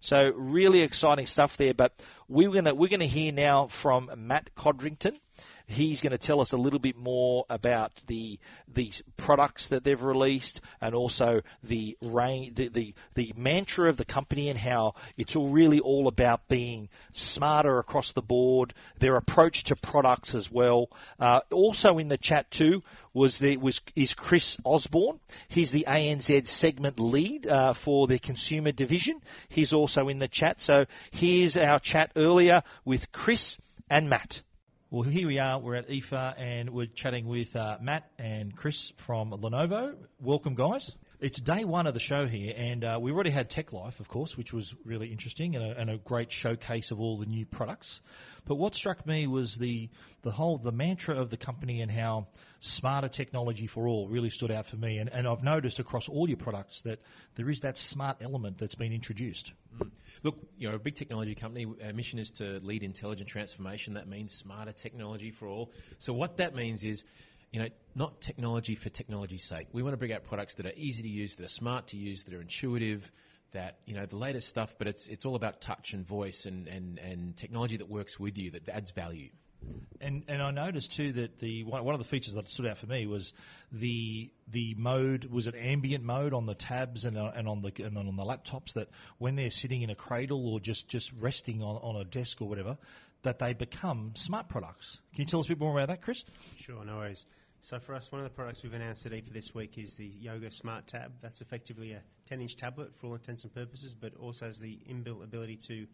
[0.00, 1.74] So really exciting stuff there.
[1.74, 1.92] But
[2.28, 5.16] we're gonna we're gonna hear now from Matt Codrington.
[5.68, 8.38] He's going to tell us a little bit more about the
[8.72, 14.04] the products that they've released and also the rain, the, the, the mantra of the
[14.04, 18.74] company and how it's all really all about being smarter across the board.
[19.00, 20.88] Their approach to products as well.
[21.18, 25.18] Uh, also in the chat too was the was is Chris Osborne.
[25.48, 29.20] He's the ANZ segment lead uh, for the consumer division.
[29.48, 30.60] He's also in the chat.
[30.60, 33.58] So here's our chat earlier with Chris
[33.90, 34.42] and Matt.
[34.88, 35.58] Well, here we are.
[35.58, 39.96] We're at IFA and we're chatting with uh, Matt and Chris from Lenovo.
[40.20, 40.94] Welcome, guys.
[41.18, 44.08] It's day one of the show here, and uh, we already had Tech Life, of
[44.08, 47.46] course, which was really interesting and a, and a, great showcase of all the new
[47.46, 48.02] products.
[48.44, 49.88] But what struck me was the
[50.20, 52.26] the whole the mantra of the company and how
[52.60, 54.98] smarter technology for all really stood out for me.
[54.98, 57.00] And, and I've noticed across all your products that
[57.36, 59.52] there is that smart element that's been introduced.
[59.78, 59.90] Mm.
[60.22, 61.66] Look, you know, a big technology company.
[61.82, 63.94] Our mission is to lead intelligent transformation.
[63.94, 65.72] That means smarter technology for all.
[65.96, 67.04] So what that means is
[67.56, 69.68] you know, not technology for technology's sake.
[69.72, 71.96] We want to bring out products that are easy to use, that are smart to
[71.96, 73.10] use, that are intuitive,
[73.52, 74.74] that you know the latest stuff.
[74.76, 78.36] But it's it's all about touch and voice and and and technology that works with
[78.36, 79.30] you that adds value.
[80.02, 82.76] And and I noticed too that the one, one of the features that stood out
[82.76, 83.32] for me was
[83.72, 87.72] the the mode was it ambient mode on the tabs and uh, and on the
[87.82, 91.62] and on the laptops that when they're sitting in a cradle or just just resting
[91.62, 92.76] on on a desk or whatever
[93.22, 95.00] that they become smart products.
[95.14, 96.22] Can you tell us a bit more about that, Chris?
[96.60, 97.24] Sure, no worries.
[97.60, 100.06] So for us, one of the products we've announced today for this week is the
[100.06, 101.12] Yoga Smart Tab.
[101.20, 105.24] That's effectively a 10-inch tablet for all intents and purposes, but also has the inbuilt
[105.24, 105.86] ability to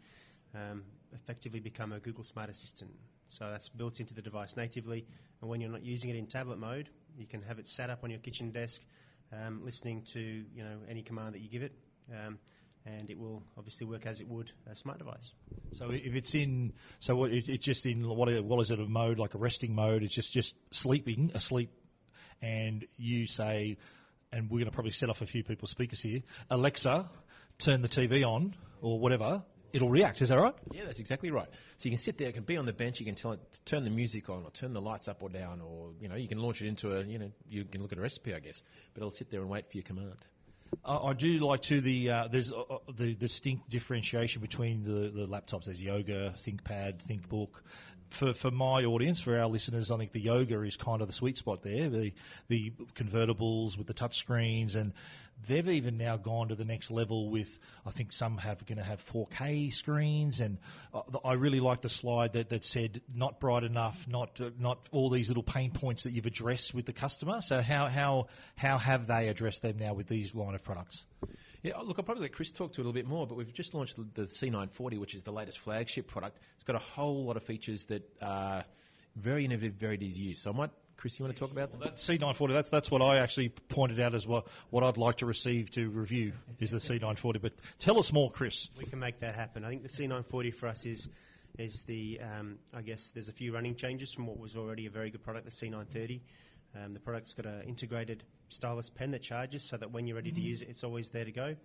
[0.54, 0.82] um,
[1.14, 2.90] effectively become a Google Smart Assistant.
[3.28, 5.06] So that's built into the device natively,
[5.40, 8.04] and when you're not using it in tablet mode, you can have it sat up
[8.04, 8.82] on your kitchen desk,
[9.32, 11.72] um, listening to you know any command that you give it.
[12.12, 12.38] Um,
[12.84, 15.32] and it will obviously work as it would a smart device.
[15.74, 19.18] So if it's in, so what, it's just in what, what is it a mode
[19.18, 20.02] like a resting mode?
[20.02, 21.70] It's just just sleeping, asleep,
[22.40, 23.76] and you say,
[24.32, 26.22] and we're going to probably set off a few people's speakers here.
[26.50, 27.08] Alexa,
[27.58, 29.42] turn the TV on or whatever.
[29.72, 30.20] It'll react.
[30.20, 30.54] Is that right?
[30.72, 31.48] Yeah, that's exactly right.
[31.78, 33.52] So you can sit there, it can be on the bench, you can tell it
[33.52, 36.16] to turn the music on or turn the lights up or down, or you know,
[36.16, 38.40] you can launch it into a, you know, you can look at a recipe, I
[38.40, 40.16] guess, but it'll sit there and wait for your command.
[40.84, 45.10] I, I do like to the uh, there's uh, uh, the distinct differentiation between the,
[45.10, 45.64] the laptops.
[45.64, 47.50] There's Yoga, ThinkPad, ThinkBook.
[48.10, 51.14] For for my audience, for our listeners, I think the Yoga is kind of the
[51.14, 51.88] sweet spot there.
[51.88, 52.12] The
[52.48, 54.92] the convertibles with the touch screens, and
[55.46, 57.58] they've even now gone to the next level with.
[57.86, 60.58] I think some have going to have 4K screens, and
[60.92, 64.88] uh, I really like the slide that, that said not bright enough, not uh, not
[64.92, 67.40] all these little pain points that you've addressed with the customer.
[67.40, 68.26] So how how
[68.56, 71.04] how have they addressed them now with these line of products?
[71.62, 73.52] Yeah, look, I'll probably let Chris talk to it a little bit more, but we've
[73.52, 76.38] just launched the C940, which is the latest flagship product.
[76.56, 78.64] It's got a whole lot of features that are
[79.14, 80.42] very innovative, very easy to use.
[80.42, 80.70] So I might
[81.02, 81.96] Chris, you want to talk about well, that?
[81.96, 85.68] C940, that's, that's what I actually pointed out as what, what I'd like to receive
[85.72, 87.42] to review is the C940.
[87.42, 88.70] But tell us more, Chris.
[88.78, 89.64] We can make that happen.
[89.64, 91.08] I think the C940 for us is
[91.58, 94.90] is the, um, I guess there's a few running changes from what was already a
[94.90, 96.20] very good product, the C930.
[96.76, 100.30] Um, the product's got an integrated stylus pen that charges so that when you're ready
[100.30, 100.40] mm-hmm.
[100.40, 101.56] to use it, it's always there to go.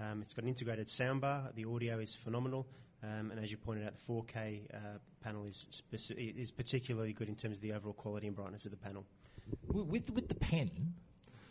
[0.00, 1.54] Um, it's got an integrated soundbar.
[1.54, 2.66] The audio is phenomenal,
[3.02, 4.78] um, and as you pointed out, the 4K uh,
[5.22, 8.70] panel is speci- is particularly good in terms of the overall quality and brightness of
[8.72, 9.04] the panel.
[9.66, 10.94] With with the pen,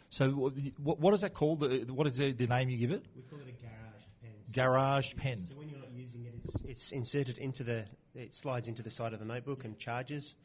[0.10, 0.30] so
[0.78, 1.62] what, what is that called?
[1.90, 3.04] What is the, the, name you give it?
[3.16, 4.54] We call it a garage pen.
[4.54, 5.46] Garage pen.
[5.50, 8.92] So when you're not using it, it's, it's inserted into the it slides into the
[8.92, 10.36] side of the notebook and charges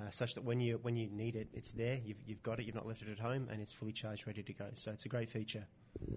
[0.00, 2.00] uh, such that when you when you need it, it's there.
[2.04, 2.66] You've, you've got it.
[2.66, 4.66] You've not left it at home, and it's fully charged, ready to go.
[4.74, 5.64] So it's a great feature.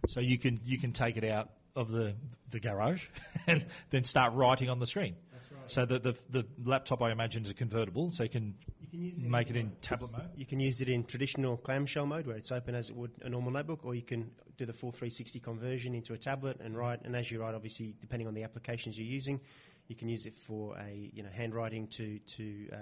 [0.08, 2.15] So you can you can take it out of the
[2.49, 3.05] the garage
[3.47, 5.15] and then start writing on the screen.
[5.31, 5.71] That's right.
[5.71, 8.55] So the, the the laptop I imagine is a convertible, so you can,
[8.91, 10.29] you can it make it in tablet mode.
[10.35, 13.29] You can use it in traditional clamshell mode, where it's open as it would a
[13.29, 17.01] normal notebook, or you can do the full 360 conversion into a tablet and write.
[17.03, 19.39] And as you write, obviously depending on the applications you're using,
[19.87, 22.77] you can use it for a you know handwriting to to uh,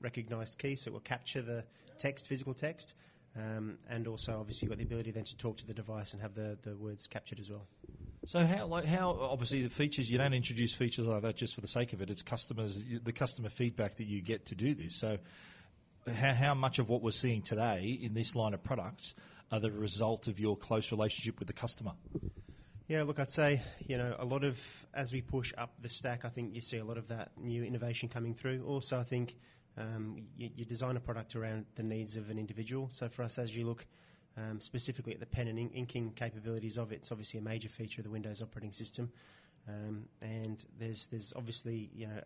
[0.00, 1.64] recognized key, so it will capture the
[1.98, 2.94] text, physical text,
[3.36, 6.22] um, and also obviously you've got the ability then to talk to the device and
[6.22, 7.66] have the, the words captured as well.
[8.28, 11.62] So how like how obviously the features you don't introduce features like that just for
[11.62, 12.10] the sake of it.
[12.10, 14.96] It's customers the customer feedback that you get to do this.
[14.96, 15.16] So
[16.06, 19.14] how, how much of what we're seeing today in this line of products
[19.50, 21.92] are the result of your close relationship with the customer?
[22.86, 24.60] Yeah, look, I'd say you know a lot of
[24.92, 27.64] as we push up the stack, I think you see a lot of that new
[27.64, 28.62] innovation coming through.
[28.66, 29.34] Also, I think
[29.78, 32.90] um, you, you, design a product around the needs of an individual.
[32.90, 33.86] So for us, as you look
[34.38, 38.00] um, specifically at the pen and inking capabilities of it, it's obviously a major feature
[38.00, 39.10] of the Windows operating system.
[39.68, 42.20] Um, and there's there's obviously you know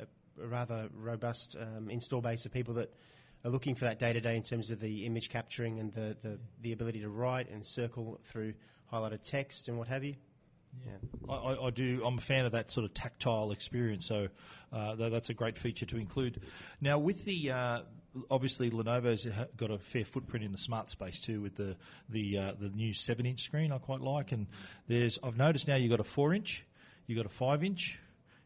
[0.00, 2.92] a, a rather robust um, install base of people that
[3.44, 6.16] are looking for that day to day in terms of the image capturing and the,
[6.22, 8.54] the, the ability to write and circle through
[8.92, 10.14] highlighted text and what have you.
[10.84, 12.02] Yeah, I, I, do.
[12.04, 14.28] I'm a fan of that sort of tactile experience, so
[14.72, 16.42] uh, that's a great feature to include.
[16.80, 17.80] Now, with the uh,
[18.30, 19.26] obviously Lenovo's
[19.56, 21.76] got a fair footprint in the smart space too, with the
[22.08, 24.46] the uh, the new seven inch screen I quite like, and
[24.86, 26.64] there's I've noticed now you've got a four inch,
[27.06, 27.98] you've got a five inch,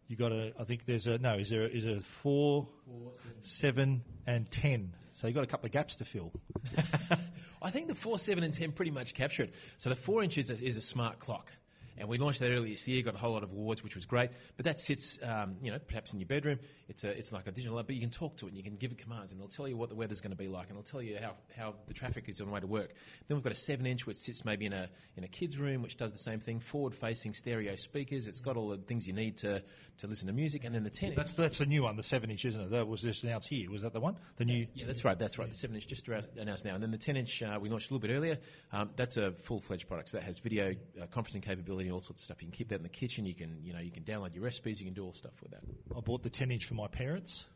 [0.08, 3.42] you got a I think there's a no is there is a four, four seven.
[3.42, 4.94] seven and ten.
[5.14, 6.32] So you've got a couple of gaps to fill.
[7.62, 9.54] I think the 4, 7, and 10 pretty much capture it.
[9.78, 11.48] So the 4 inch is a, is a smart clock.
[11.98, 14.06] And we launched that earlier this year, got a whole lot of awards, which was
[14.06, 14.30] great.
[14.56, 16.58] But that sits, um, you know, perhaps in your bedroom.
[16.88, 18.62] It's a, it's like a digital app, but you can talk to it and you
[18.62, 20.68] can give it commands, and it'll tell you what the weather's going to be like,
[20.68, 22.92] and it'll tell you how, how the traffic is on the way to work.
[23.28, 25.82] Then we've got a seven inch, which sits maybe in a in a kid's room,
[25.82, 26.60] which does the same thing.
[26.60, 28.26] Forward facing stereo speakers.
[28.26, 29.62] It's got all the things you need to,
[29.98, 31.14] to listen to music, and then the ten.
[31.14, 32.70] That's that's a new one, the seven inch, isn't it?
[32.70, 33.70] That was just announced here.
[33.70, 34.16] Was that the one?
[34.36, 34.66] The new.
[34.74, 35.18] Yeah, that's right.
[35.18, 35.48] That's right.
[35.48, 37.94] The seven inch just announced now, and then the ten inch uh, we launched a
[37.94, 38.38] little bit earlier.
[38.72, 40.10] Um, that's a full fledged product.
[40.10, 42.42] So that has video uh, conferencing capability, all sorts of stuff.
[42.42, 43.26] You can keep that in the kitchen.
[43.26, 44.80] You can, you know, you can download your recipes.
[44.80, 45.62] You can do all stuff with that.
[45.96, 47.46] I bought the 10 inch for my parents.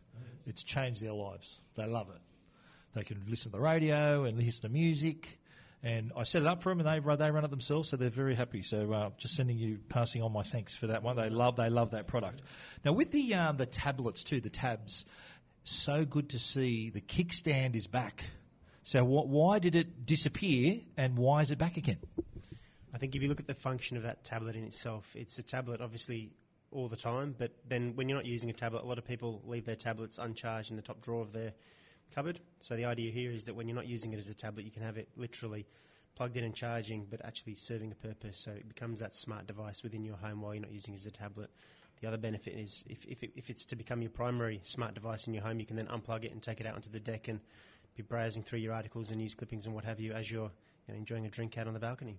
[0.46, 1.58] It's changed their lives.
[1.76, 2.20] They love it.
[2.94, 5.38] They can listen to the radio and listen to music.
[5.82, 8.08] And I set it up for them, and they they run it themselves, so they're
[8.08, 8.62] very happy.
[8.62, 11.16] So uh, just sending you, passing on my thanks for that one.
[11.16, 12.40] They love they love that product.
[12.84, 15.04] Now with the um, the tablets too, the tabs,
[15.64, 18.24] so good to see the kickstand is back.
[18.84, 21.98] So wh- why did it disappear, and why is it back again?
[22.96, 25.42] I think if you look at the function of that tablet in itself, it's a
[25.42, 26.30] tablet obviously
[26.70, 29.42] all the time, but then when you're not using a tablet, a lot of people
[29.44, 31.52] leave their tablets uncharged in the top drawer of their
[32.14, 32.40] cupboard.
[32.60, 34.70] So the idea here is that when you're not using it as a tablet, you
[34.70, 35.66] can have it literally
[36.14, 38.38] plugged in and charging, but actually serving a purpose.
[38.38, 41.04] So it becomes that smart device within your home while you're not using it as
[41.04, 41.50] a tablet.
[42.00, 45.26] The other benefit is if, if, it, if it's to become your primary smart device
[45.26, 47.28] in your home, you can then unplug it and take it out onto the deck
[47.28, 47.40] and
[47.94, 50.50] be browsing through your articles and news clippings and what have you as you're
[50.88, 52.18] you know, enjoying a drink out on the balcony.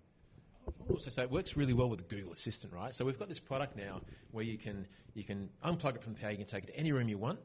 [0.89, 2.95] Also, so it works really well with the Google Assistant, right?
[2.95, 4.01] So we've got this product now
[4.31, 6.75] where you can you can unplug it from the power, you can take it to
[6.75, 7.39] any room you want.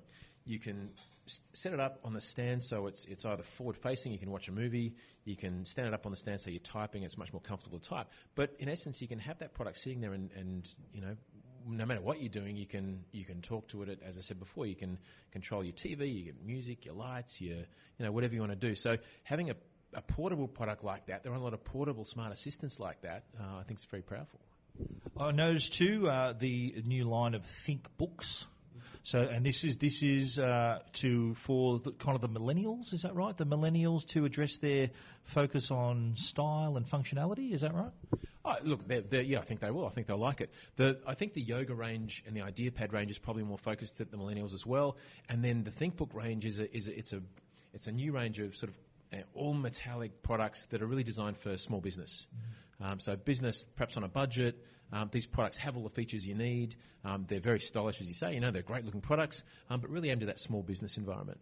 [0.44, 0.90] You can
[1.52, 4.48] set it up on the stand so it's it's either forward facing, you can watch
[4.48, 4.94] a movie,
[5.24, 7.78] you can stand it up on the stand so you're typing, it's much more comfortable
[7.78, 8.08] to type.
[8.34, 11.16] But in essence, you can have that product sitting there and, and you know
[11.66, 14.00] no matter what you're doing, you can you can talk to it.
[14.04, 14.98] As I said before, you can
[15.30, 18.56] control your TV, you get music, your lights, your you know whatever you want to
[18.56, 18.74] do.
[18.74, 19.56] So having a
[19.94, 23.24] a portable product like that, there are a lot of portable smart assistants like that.
[23.38, 24.40] Uh, I think it's very powerful.
[25.18, 28.46] I noticed too uh, the new line of Think Books.
[29.04, 32.94] So, and this is this is uh, to for the, kind of the millennials.
[32.94, 33.36] Is that right?
[33.36, 34.90] The millennials to address their
[35.24, 37.52] focus on style and functionality.
[37.52, 37.90] Is that right?
[38.44, 39.86] Oh, look, they're, they're, yeah, I think they will.
[39.86, 40.50] I think they'll like it.
[40.76, 44.10] The, I think the yoga range and the IdeaPad range is probably more focused at
[44.10, 44.96] the millennials as well.
[45.28, 47.22] And then the ThinkBook range is a, is a, it's a
[47.74, 48.76] it's a new range of sort of
[49.34, 52.26] all metallic products that are really designed for small business.
[52.80, 54.56] Um, so business, perhaps on a budget,
[54.92, 56.76] um, these products have all the features you need.
[57.04, 58.34] Um, they're very stylish, as you say.
[58.34, 61.40] You know, they're great looking products, um, but really aimed at that small business environment.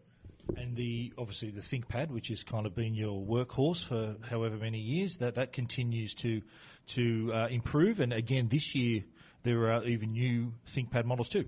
[0.56, 4.78] And the obviously the ThinkPad, which has kind of been your workhorse for however many
[4.78, 6.42] years, that that continues to
[6.88, 8.00] to uh, improve.
[8.00, 9.04] And again, this year
[9.42, 11.46] there are even new ThinkPad models too.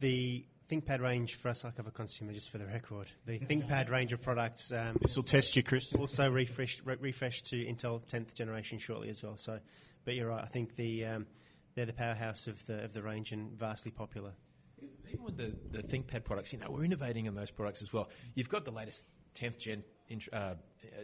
[0.00, 0.44] The
[0.74, 3.06] ThinkPad range for us, I cover consumer just for the record.
[3.26, 4.72] The ThinkPad range of products.
[4.72, 5.92] Um, this will test you, Chris.
[5.92, 9.36] Also refreshed, re- refreshed to Intel 10th generation shortly as well.
[9.36, 9.60] So,
[10.04, 10.42] but you're right.
[10.42, 11.26] I think the um,
[11.76, 14.32] they're the powerhouse of the of the range and vastly popular.
[15.12, 18.08] Even with the, the ThinkPad products, you know, we're innovating in those products as well.
[18.34, 19.06] You've got the latest
[19.40, 19.84] 10th gen
[20.32, 20.54] uh,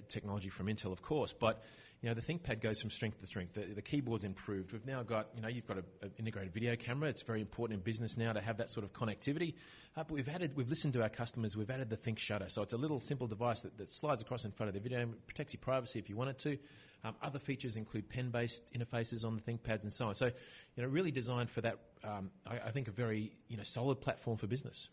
[0.08, 1.62] technology from Intel, of course, but
[2.02, 3.54] you know, the ThinkPad goes from strength to strength.
[3.54, 4.72] The, the keyboard's improved.
[4.72, 7.10] We've now got, you know, you've got an integrated video camera.
[7.10, 9.54] It's very important in business now to have that sort of connectivity.
[9.96, 11.56] Uh, but we've added, we've listened to our customers.
[11.56, 12.50] We've added the ThinkShutter.
[12.50, 15.00] So it's a little simple device that, that slides across in front of the video,
[15.00, 16.58] and protects your privacy if you want it to.
[17.04, 20.14] Um, other features include pen-based interfaces on the ThinkPads and so on.
[20.14, 21.78] So, you know, really designed for that.
[22.02, 24.88] Um, I, I think a very, you know, solid platform for business.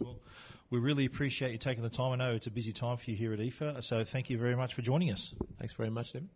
[0.00, 0.18] Well,
[0.70, 2.12] we really appreciate you taking the time.
[2.12, 4.56] I know it's a busy time for you here at IFA, so thank you very
[4.56, 5.34] much for joining us.
[5.58, 6.28] Thanks very much, Tim.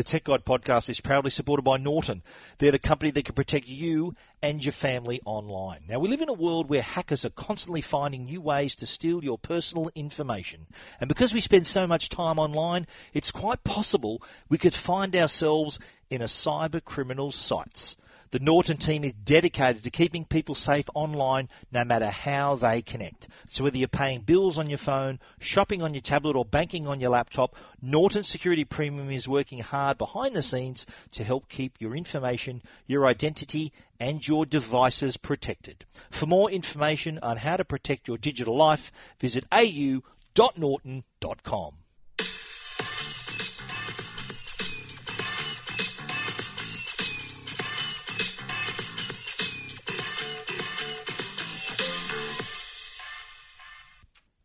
[0.00, 2.22] The Tech Guide podcast is proudly supported by Norton.
[2.56, 5.82] They're the company that can protect you and your family online.
[5.90, 9.22] Now, we live in a world where hackers are constantly finding new ways to steal
[9.22, 10.66] your personal information.
[11.00, 15.78] And because we spend so much time online, it's quite possible we could find ourselves
[16.08, 17.98] in a cyber criminal's sights.
[18.32, 23.26] The Norton team is dedicated to keeping people safe online no matter how they connect.
[23.48, 27.00] So whether you're paying bills on your phone, shopping on your tablet or banking on
[27.00, 31.96] your laptop, Norton Security Premium is working hard behind the scenes to help keep your
[31.96, 35.84] information, your identity and your devices protected.
[36.10, 40.04] For more information on how to protect your digital life, visit au.norton.com.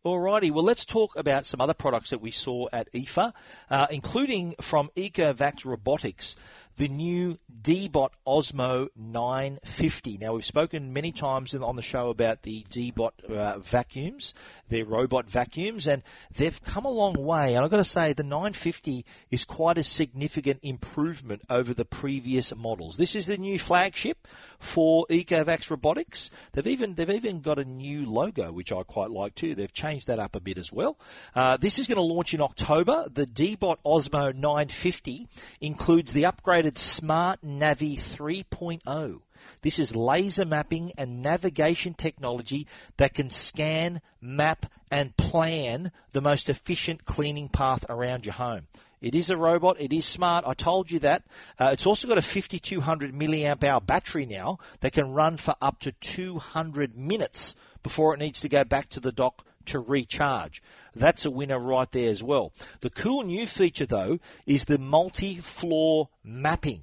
[0.06, 3.32] All Alrighty, well let's talk about some other products that we saw at IFA,
[3.70, 6.34] uh, including from Ecovacs Robotics
[6.76, 10.18] the new Deebot Ozmo 950.
[10.18, 14.34] Now, we've spoken many times on the show about the Deebot uh, vacuums,
[14.68, 16.02] their robot vacuums, and
[16.34, 17.54] they've come a long way.
[17.54, 22.54] And I've got to say, the 950 is quite a significant improvement over the previous
[22.54, 22.96] models.
[22.96, 26.30] This is the new flagship for Ecovacs Robotics.
[26.52, 29.54] They've even they've even got a new logo, which I quite like too.
[29.54, 30.98] They've changed that up a bit as well.
[31.34, 33.06] Uh, this is going to launch in October.
[33.12, 35.26] The Deebot Ozmo 950
[35.60, 39.20] includes the upgraded Smart Navi 3.0.
[39.62, 46.48] This is laser mapping and navigation technology that can scan, map, and plan the most
[46.48, 48.66] efficient cleaning path around your home.
[49.00, 49.80] It is a robot.
[49.80, 50.44] It is smart.
[50.46, 51.22] I told you that.
[51.58, 55.80] Uh, it's also got a 5200 milliamp hour battery now that can run for up
[55.80, 60.62] to 200 minutes before it needs to go back to the dock to recharge.
[60.94, 62.52] That's a winner right there as well.
[62.80, 66.82] The cool new feature though is the multi-floor mapping.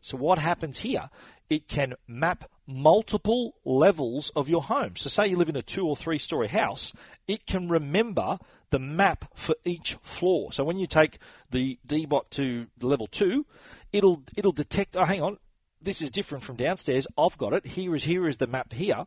[0.00, 1.10] So what happens here?
[1.50, 4.96] It can map multiple levels of your home.
[4.96, 6.92] So say you live in a two or three story house,
[7.26, 8.38] it can remember
[8.70, 10.52] the map for each floor.
[10.52, 11.18] So when you take
[11.50, 13.46] the Deebot to level two,
[13.92, 14.96] it'll it'll detect.
[14.96, 15.38] Oh, hang on,
[15.80, 17.06] this is different from downstairs.
[17.16, 17.64] I've got it.
[17.64, 19.06] Here is here is the map here.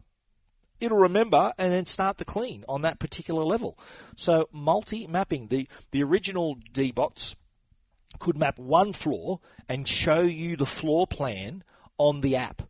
[0.81, 3.77] It'll remember and then start the clean on that particular level.
[4.17, 5.47] So multi-mapping.
[5.47, 7.35] The the original Deebots
[8.19, 11.63] could map one floor and show you the floor plan
[11.97, 12.63] on the app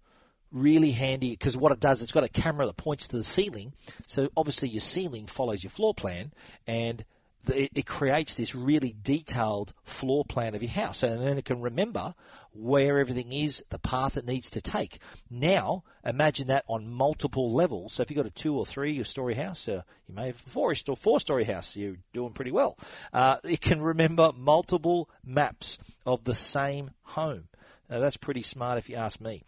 [0.51, 3.73] really handy because what it does, it's got a camera that points to the ceiling.
[4.07, 6.31] So obviously your ceiling follows your floor plan
[6.67, 7.03] and
[7.45, 11.03] the, it creates this really detailed floor plan of your house.
[11.03, 12.13] And then it can remember
[12.53, 14.99] where everything is, the path it needs to take.
[15.29, 17.93] Now, imagine that on multiple levels.
[17.93, 20.49] So if you've got a two or three story house, uh, you may have a
[20.49, 22.77] four or four story house, you're doing pretty well.
[23.13, 27.47] Uh, it can remember multiple maps of the same home.
[27.89, 29.43] Now, that's pretty smart if you ask me.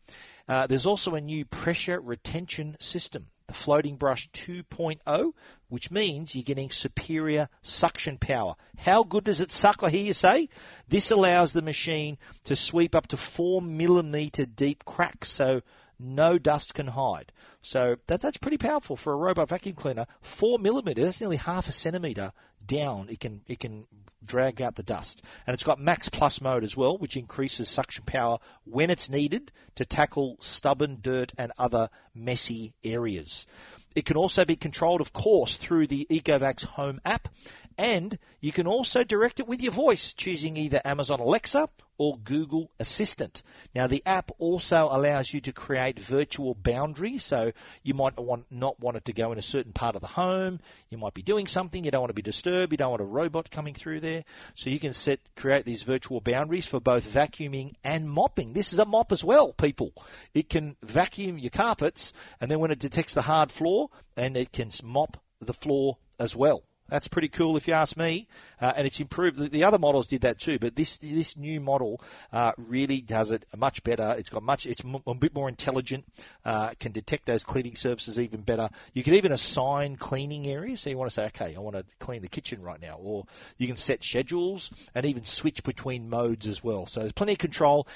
[0.48, 5.32] Uh, there's also a new pressure retention system, the Floating Brush 2.0,
[5.74, 8.56] which means you're getting superior suction power.
[8.78, 10.50] How good does it suck, I hear you say?
[10.88, 15.64] This allows the machine to sweep up to 4 millimeter deep cracks, so
[15.98, 17.32] no dust can hide.
[17.64, 20.06] So that, that's pretty powerful for a robot vacuum cleaner.
[20.22, 23.10] Four millimeter, that's nearly half a centimeter down.
[23.10, 23.88] It can it can
[24.26, 28.04] drag out the dust, and it's got Max Plus mode as well, which increases suction
[28.06, 33.48] power when it's needed to tackle stubborn dirt and other messy areas.
[33.96, 37.30] It can also be controlled, of course, through the Ecovacs Home app,
[37.78, 42.70] and you can also direct it with your voice, choosing either Amazon Alexa or Google
[42.80, 43.42] Assistant.
[43.74, 47.52] Now, the app also allows you to create virtual boundaries, so
[47.82, 50.60] you might want, not want it to go in a certain part of the home.
[50.90, 53.06] You might be doing something, you don't want to be disturbed, you don't want a
[53.06, 54.26] robot coming through there.
[54.56, 58.54] So you can set create these virtual boundaries for both vacuuming and mopping.
[58.54, 59.94] This is a mop as well, people.
[60.34, 64.52] It can vacuum your carpets, and then when it detects the hard floor, and it
[64.52, 66.64] can mop the floor as well.
[66.90, 68.28] That's pretty cool if you ask me,
[68.62, 69.38] uh, and it's improved.
[69.38, 73.32] The, the, other models did that too, but this this new model uh, really does
[73.32, 74.14] it much better.
[74.18, 76.06] It's got much, it's m- a bit more intelligent.
[76.44, 78.70] Uh, can detect those cleaning surfaces even better.
[78.94, 80.82] You can even assign cleaning areas.
[80.82, 83.26] So you want to say, okay, I want to clean the kitchen right now, or
[83.58, 86.86] you can set schedules and even switch between modes as well.
[86.86, 87.88] So there's plenty of control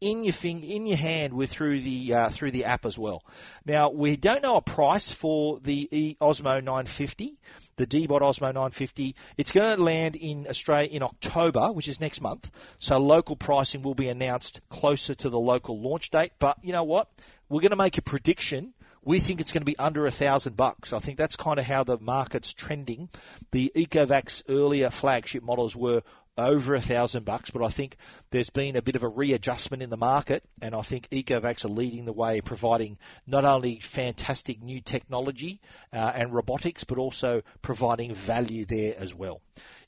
[0.00, 3.22] in your fing- in your hand with through the uh, through the app as well.
[3.64, 7.36] Now we don't know a price for the e- Ozmo 950
[7.76, 9.14] the Deebot Ozmo 950.
[9.36, 12.50] It's going to land in Australia in October, which is next month.
[12.78, 16.32] So local pricing will be announced closer to the local launch date.
[16.38, 17.08] But you know what?
[17.48, 18.72] We're going to make a prediction.
[19.04, 20.92] We think it's going to be under a thousand bucks.
[20.92, 23.08] I think that's kind of how the market's trending.
[23.52, 26.02] The Ecovacs earlier flagship models were
[26.38, 27.96] over a thousand bucks, but I think
[28.30, 31.68] there's been a bit of a readjustment in the market, and I think Ecovacs are
[31.68, 35.60] leading the way, providing not only fantastic new technology
[35.92, 39.40] uh, and robotics, but also providing value there as well.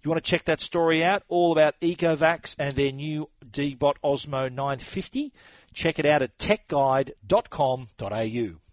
[0.03, 4.49] You want to check that story out, all about Ecovacs and their new Deebot Ozmo
[4.49, 5.33] 950?
[5.75, 8.68] Check it out at techguide.com.au.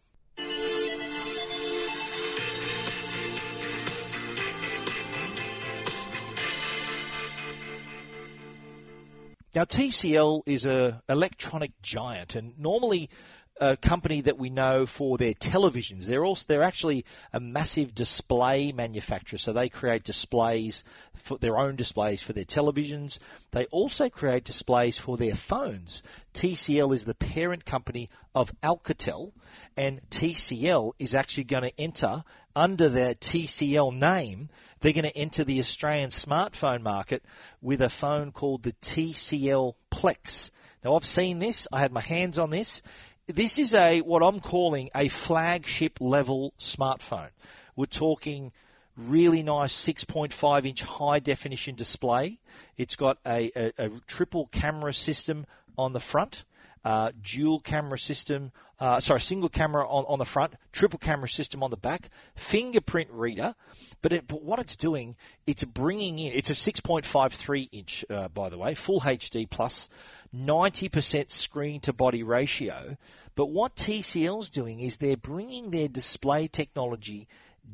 [9.56, 13.10] Now, TCL is a electronic giant, and normally
[13.58, 16.08] a company that we know for their televisions.
[16.08, 20.84] They're also they're actually a massive display manufacturer, so they create displays
[21.24, 23.20] for their own displays for their televisions.
[23.52, 26.04] They also create displays for their phones.
[26.34, 29.32] TCL is the parent company of Alcatel,
[29.78, 32.26] and TCL is actually going to enter
[32.56, 34.50] under their TCL name
[34.86, 37.24] they're going to enter the Australian smartphone market
[37.60, 40.52] with a phone called the TCL Plex.
[40.84, 42.84] Now I've seen this, I had my hands on this.
[43.26, 47.32] This is a what I'm calling a flagship level smartphone.
[47.76, 48.52] We're talking
[48.96, 52.38] really nice 6.5 inch high definition display.
[52.78, 55.48] It's got a, a, a triple camera system
[55.78, 56.44] on the front
[56.86, 61.64] uh, dual camera system, uh, sorry, single camera on, on the front, triple camera system
[61.64, 63.56] on the back, fingerprint reader.
[64.04, 65.16] But, it, but what it's doing,
[65.48, 69.90] it's bringing in, it's a 6.53 inch, uh, by the way, full HD plus,
[70.36, 72.96] 90% screen to body ratio.
[73.36, 77.28] But what TCL's doing is they're bringing their display technology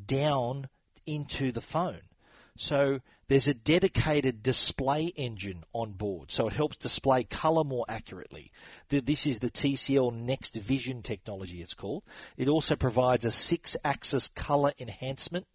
[0.06, 0.68] down
[1.06, 2.00] into the phone.
[2.58, 8.52] So there's a dedicated display engine on board, so it helps display color more accurately.
[8.90, 12.02] This is the TCL Next Vision technology, it's called.
[12.36, 15.46] It also provides a six axis color enhancement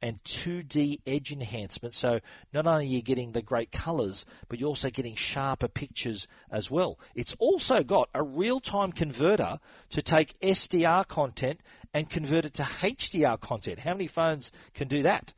[0.00, 1.94] and 2D edge enhancement.
[1.94, 2.20] So
[2.54, 6.70] not only are you getting the great colors, but you're also getting sharper pictures as
[6.70, 6.98] well.
[7.14, 11.60] It's also got a real time converter to take SDR content
[11.92, 13.78] and convert it to HDR content.
[13.78, 15.34] How many phones can do that?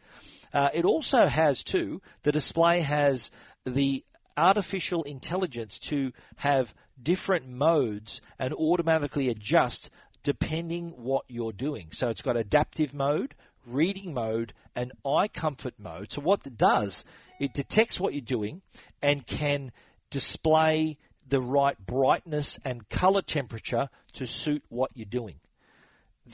[0.53, 3.31] Uh, it also has, too, the display has
[3.65, 4.05] the
[4.37, 6.73] artificial intelligence to have
[7.03, 9.91] different modes and automatically adjust
[10.23, 11.89] depending what you're doing.
[11.93, 13.35] So it's got adaptive mode,
[13.67, 16.13] reading mode, and eye comfort mode.
[16.13, 17.05] So what it does,
[17.41, 18.63] it detects what you're doing
[19.03, 19.73] and can
[20.11, 25.37] display the right brightness and color temperature to suit what you're doing.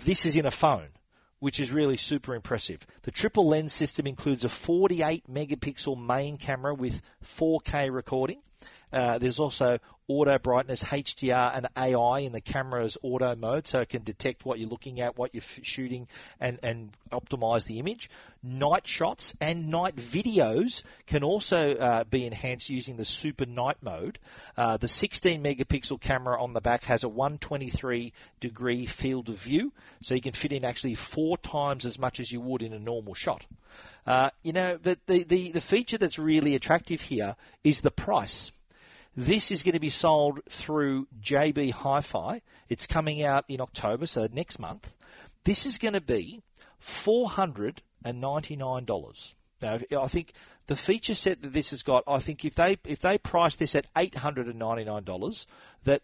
[0.05, 0.89] This is in a phone
[1.45, 2.79] which is really super impressive.
[3.03, 7.03] The triple lens system includes a 48 megapixel main camera with
[7.39, 8.41] 4K recording.
[8.95, 13.89] Uh, there's also auto brightness, HDR, and AI in the camera's auto mode, so it
[13.89, 16.07] can detect what you're looking at, what you're shooting,
[16.39, 18.09] and, and optimize the image.
[18.43, 24.21] Night shots and night videos can also uh, be enhanced using the super night mode.
[24.57, 29.73] Uh, the 16 megapixel camera on the back has a 123 degree field of view,
[30.03, 32.79] so you can fit in actually four times as much as you would in a
[32.79, 33.45] normal shot.
[34.07, 37.35] Uh, you know, the, the, the, the feature that's really attractive here
[37.65, 38.53] is the price.
[39.17, 42.43] This is going to be sold through JB Hi-Fi.
[42.69, 44.93] It's coming out in October, so next month.
[45.45, 46.43] This is going to be
[46.83, 49.35] $499.
[49.63, 50.33] Now, I think
[50.67, 53.77] the feature set that this has got, I think if they if they price this
[53.77, 55.47] at $899,
[55.85, 56.03] that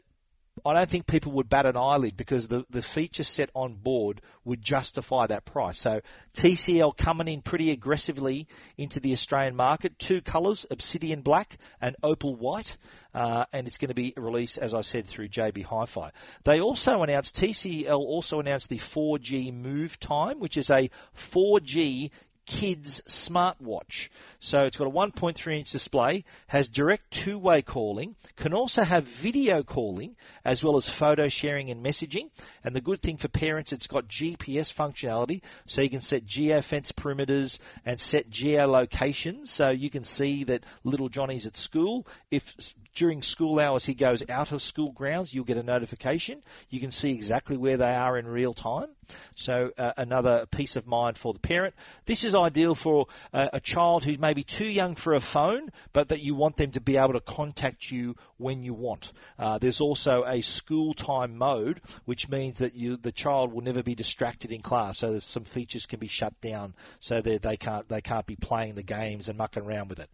[0.65, 4.21] I don't think people would bat an eyelid because the, the feature set on board
[4.45, 5.79] would justify that price.
[5.79, 6.01] So
[6.35, 8.47] TCL coming in pretty aggressively
[8.77, 9.99] into the Australian market.
[9.99, 12.77] Two colours, obsidian black and opal white.
[13.15, 16.13] Uh, and it's going to be released, as I said, through JB Hi-Fi.
[16.45, 20.91] They also announced, TCL also announced the 4G Move Time, which is a
[21.33, 22.11] 4G
[22.51, 24.09] kids smartwatch.
[24.41, 29.05] So it's got a 1.3 inch display, has direct two way calling, can also have
[29.05, 32.29] video calling as well as photo sharing and messaging.
[32.65, 36.93] And the good thing for parents, it's got GPS functionality, so you can set geofence
[36.93, 42.05] perimeters and set geolocations, so you can see that little Johnny's at school.
[42.33, 46.43] If during school hours he goes out of school grounds, you'll get a notification.
[46.69, 48.89] You can see exactly where they are in real time.
[49.35, 51.75] So uh, another peace of mind for the parent.
[52.07, 56.09] This is ideal for uh, a child who's maybe too young for a phone, but
[56.09, 59.13] that you want them to be able to contact you when you want.
[59.39, 63.83] Uh, there's also a school time mode, which means that you, the child will never
[63.83, 64.99] be distracted in class.
[64.99, 68.75] So some features can be shut down so that they can't they can't be playing
[68.75, 70.11] the games and mucking around with it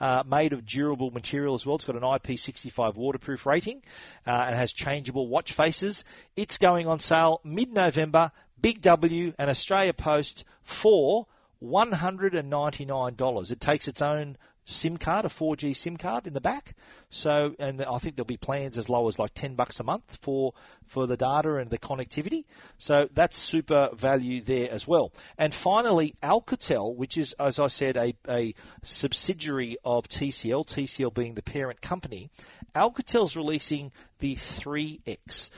[0.00, 1.76] uh, made of durable material as well.
[1.76, 3.82] It's got an IP65 waterproof rating
[4.26, 6.04] uh, and has changeable watch faces.
[6.36, 8.32] It's going on sale mid-November.
[8.60, 11.26] Big W and Australia Post for
[11.62, 13.50] $199.
[13.50, 14.36] It takes its own
[14.66, 16.74] SIM card, a 4G SIM card in the back.
[17.08, 20.18] So, and I think there'll be plans as low as like 10 bucks a month
[20.22, 20.54] for,
[20.88, 22.44] for the data and the connectivity.
[22.78, 25.12] So that's super value there as well.
[25.38, 31.34] And finally, Alcatel, which is, as I said, a, a subsidiary of TCL, TCL being
[31.34, 32.30] the parent company.
[32.74, 35.50] Alcatel's releasing the 3X.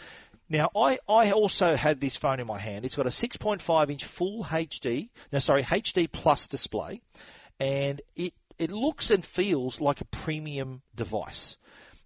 [0.50, 2.84] Now, I, I also had this phone in my hand.
[2.84, 7.02] It's got a 6.5 inch full HD, no, sorry, HD plus display,
[7.60, 11.56] and it it looks and feels like a premium device.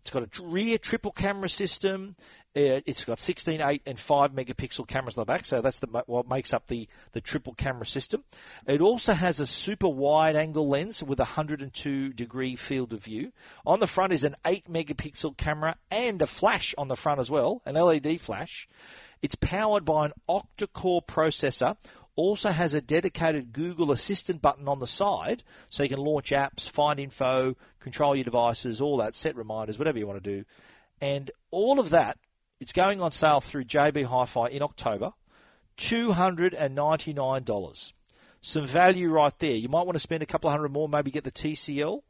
[0.03, 2.17] It's got a rear triple camera system.
[2.55, 5.87] Uh, it's got 16, 8, and 5 megapixel cameras on the back, so that's the,
[6.07, 8.23] what makes up the, the triple camera system.
[8.67, 13.33] It also has a super wide angle lens with a 102 degree field of view.
[13.65, 17.31] On the front is an 8 megapixel camera and a flash on the front as
[17.31, 18.69] well, an LED flash.
[19.23, 21.77] It's powered by an octa-core processor
[22.15, 26.69] also has a dedicated Google Assistant button on the side so you can launch apps,
[26.69, 30.45] find info, control your devices, all that, set reminders, whatever you want to do.
[31.01, 32.19] And all of that,
[32.61, 35.13] it's going on sale through JB Hi-Fi in October,
[35.79, 37.93] $299.
[38.45, 39.53] Some value right there.
[39.53, 42.03] You might want to spend a couple of hundred more, maybe get the TCL,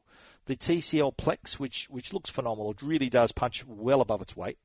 [0.46, 2.72] the TCL Plex, which which looks phenomenal.
[2.72, 4.58] It really does punch well above its weight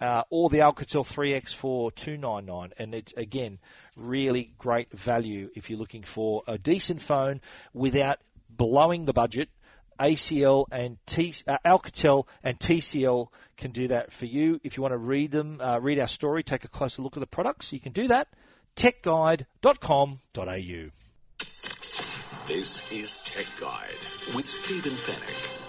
[0.00, 3.58] uh, or the Alcatel 3X for 299 and it's again
[3.96, 7.40] really great value if you're looking for a decent phone
[7.72, 8.18] without
[8.50, 9.48] blowing the budget.
[9.98, 14.60] ACL and T, uh, Alcatel and TCL can do that for you.
[14.62, 17.20] If you want to read them, uh, read our story, take a closer look at
[17.20, 18.28] the products, you can do that.
[18.76, 20.90] techguide.com.au.
[22.46, 25.65] This is Tech Guide with Stephen Fenech.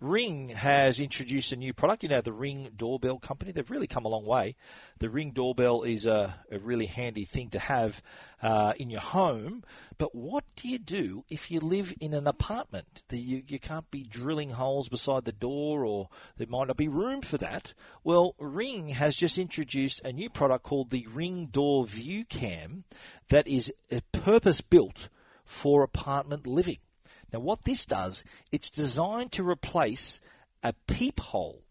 [0.00, 2.02] Ring has introduced a new product.
[2.02, 3.52] You know, the Ring doorbell company.
[3.52, 4.56] They've really come a long way.
[4.98, 8.02] The Ring doorbell is a, a really handy thing to have
[8.42, 9.62] uh, in your home.
[9.98, 13.02] But what do you do if you live in an apartment?
[13.08, 16.88] The, you, you can't be drilling holes beside the door, or there might not be
[16.88, 17.74] room for that.
[18.02, 22.84] Well, Ring has just introduced a new product called the Ring Door View Cam
[23.28, 23.70] that is
[24.12, 25.10] purpose built
[25.44, 26.78] for apartment living.
[27.32, 30.20] Now, what this does, it's designed to replace
[30.62, 31.62] a peephole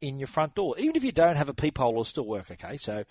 [0.00, 0.76] in your front door.
[0.78, 2.50] Even if you don't have a peephole, it'll still work.
[2.50, 3.04] Okay, so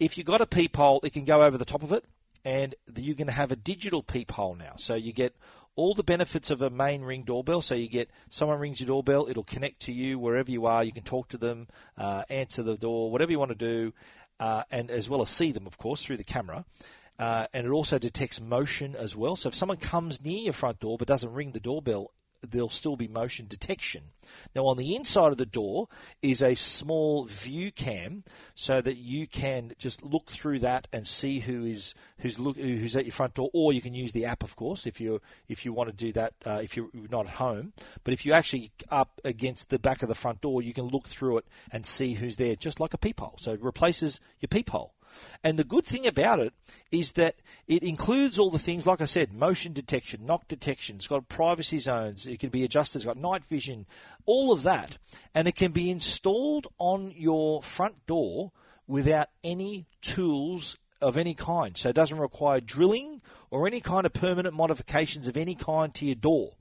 [0.00, 2.04] if you've got a peephole, it can go over the top of it,
[2.44, 4.74] and you're going to have a digital peephole now.
[4.76, 5.34] So you get
[5.76, 7.60] all the benefits of a main ring doorbell.
[7.60, 10.82] So you get someone rings your doorbell, it'll connect to you wherever you are.
[10.82, 11.68] You can talk to them,
[11.98, 13.92] uh, answer the door, whatever you want to do,
[14.40, 16.64] uh, and as well as see them, of course, through the camera.
[17.18, 19.36] Uh, and it also detects motion as well.
[19.36, 22.12] So if someone comes near your front door but doesn't ring the doorbell,
[22.50, 24.02] there'll still be motion detection.
[24.54, 25.88] Now on the inside of the door
[26.22, 31.40] is a small view cam so that you can just look through that and see
[31.40, 34.42] who is who's look, who's at your front door or you can use the app
[34.42, 37.32] of course if you if you want to do that uh, if you're not at
[37.32, 37.72] home
[38.04, 41.08] but if you're actually up against the back of the front door you can look
[41.08, 44.92] through it and see who's there just like a peephole so it replaces your peephole
[45.42, 46.52] and the good thing about it
[46.90, 47.36] is that
[47.66, 51.78] it includes all the things, like I said, motion detection, knock detection, it's got privacy
[51.78, 53.86] zones, it can be adjusted, it's got night vision,
[54.24, 54.96] all of that.
[55.34, 58.52] And it can be installed on your front door
[58.86, 61.76] without any tools of any kind.
[61.76, 66.06] So it doesn't require drilling or any kind of permanent modifications of any kind to
[66.06, 66.52] your door.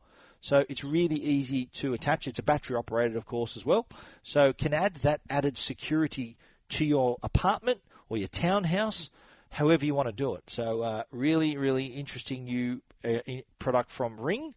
[0.41, 2.27] So it's really easy to attach.
[2.27, 3.87] It's a battery operated, of course, as well.
[4.23, 6.37] So can add that added security
[6.69, 9.09] to your apartment or your townhouse,
[9.49, 10.43] however you want to do it.
[10.47, 13.19] So uh, really, really interesting new uh,
[13.59, 14.53] product from Ring.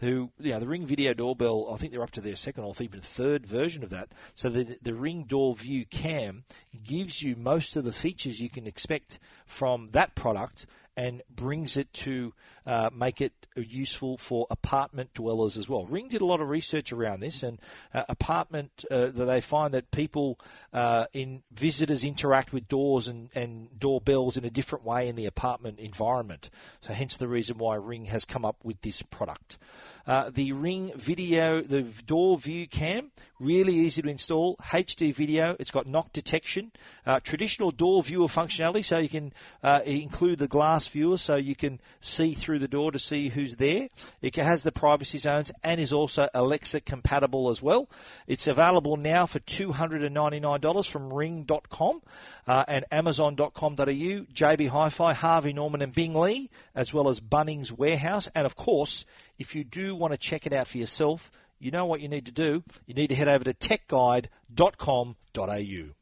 [0.00, 2.74] Who, you know, the Ring Video Doorbell, I think they're up to their second or
[2.80, 4.08] even third version of that.
[4.34, 6.42] So the, the Ring Door View Cam
[6.84, 10.66] gives you most of the features you can expect from that product
[10.96, 12.32] and brings it to
[12.66, 15.84] uh, make it useful for apartment dwellers as well.
[15.86, 17.58] Ring did a lot of research around this, and
[17.92, 20.38] uh, apartment uh, they find that people
[20.72, 25.26] uh, in visitors interact with doors and, and doorbells in a different way in the
[25.26, 26.50] apartment environment.
[26.82, 29.58] So hence the reason why Ring has come up with this product.
[30.06, 34.56] Uh, the Ring Video, the Door View Cam, really easy to install.
[34.56, 35.56] HD video.
[35.58, 36.72] It's got knock detection.
[37.06, 39.32] Uh, traditional door viewer functionality, so you can
[39.62, 43.56] uh, include the glass viewer, so you can see through the door to see who's
[43.56, 43.88] there.
[44.20, 47.88] It has the privacy zones and is also Alexa compatible as well.
[48.26, 52.02] It's available now for $299 from Ring.com
[52.46, 58.28] uh, and Amazon.com.au, JB Hi-Fi, Harvey Norman and Bing Lee, as well as Bunnings Warehouse,
[58.34, 59.04] and of course
[59.38, 62.26] if you do want to check it out for yourself, you know what you need
[62.26, 62.62] to do.
[62.86, 65.94] You need to head over to techguide.com.au.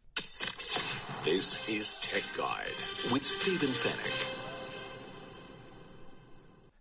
[1.25, 4.30] This is Tech Guide with Stephen Fenech.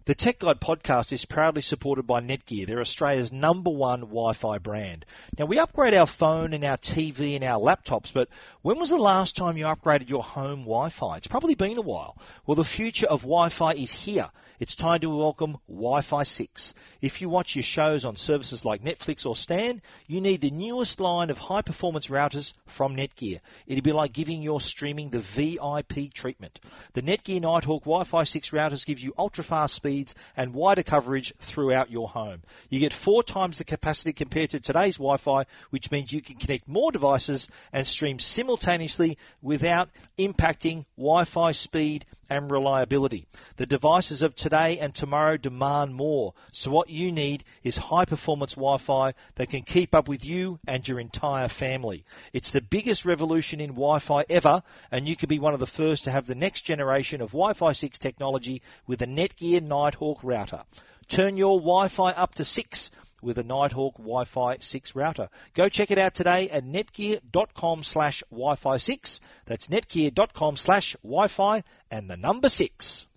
[0.09, 2.65] The Tech Guide podcast is proudly supported by Netgear.
[2.65, 5.05] They're Australia's number one Wi-Fi brand.
[5.37, 8.27] Now we upgrade our phone and our TV and our laptops, but
[8.63, 11.17] when was the last time you upgraded your home Wi-Fi?
[11.17, 12.17] It's probably been a while.
[12.47, 14.31] Well, the future of Wi-Fi is here.
[14.59, 16.73] It's time to welcome Wi-Fi 6.
[17.01, 20.99] If you watch your shows on services like Netflix or Stan, you need the newest
[20.99, 23.39] line of high performance routers from Netgear.
[23.67, 26.59] It'd be like giving your streaming the VIP treatment.
[26.93, 31.33] The Netgear Nighthawk Wi-Fi 6 routers give you ultra fast speed speeds and wider coverage
[31.39, 32.41] throughout your home.
[32.69, 36.67] You get four times the capacity compared to today's Wi-Fi, which means you can connect
[36.67, 43.25] more devices and stream simultaneously without impacting Wi-Fi speed and reliability.
[43.57, 46.33] The devices of today and tomorrow demand more.
[46.51, 50.87] So what you need is high performance Wi-Fi that can keep up with you and
[50.87, 52.05] your entire family.
[52.33, 56.05] It's the biggest revolution in Wi-Fi ever and you could be one of the first
[56.05, 60.63] to have the next generation of Wi-Fi 6 technology with a Netgear Nighthawk router.
[61.07, 62.91] Turn your Wi-Fi up to 6
[63.21, 65.29] with a Nighthawk Wi-Fi 6 router.
[65.53, 69.21] Go check it out today at netgear.com slash Wi-Fi 6.
[69.45, 73.07] That's netgear.com slash Wi-Fi and the number 6.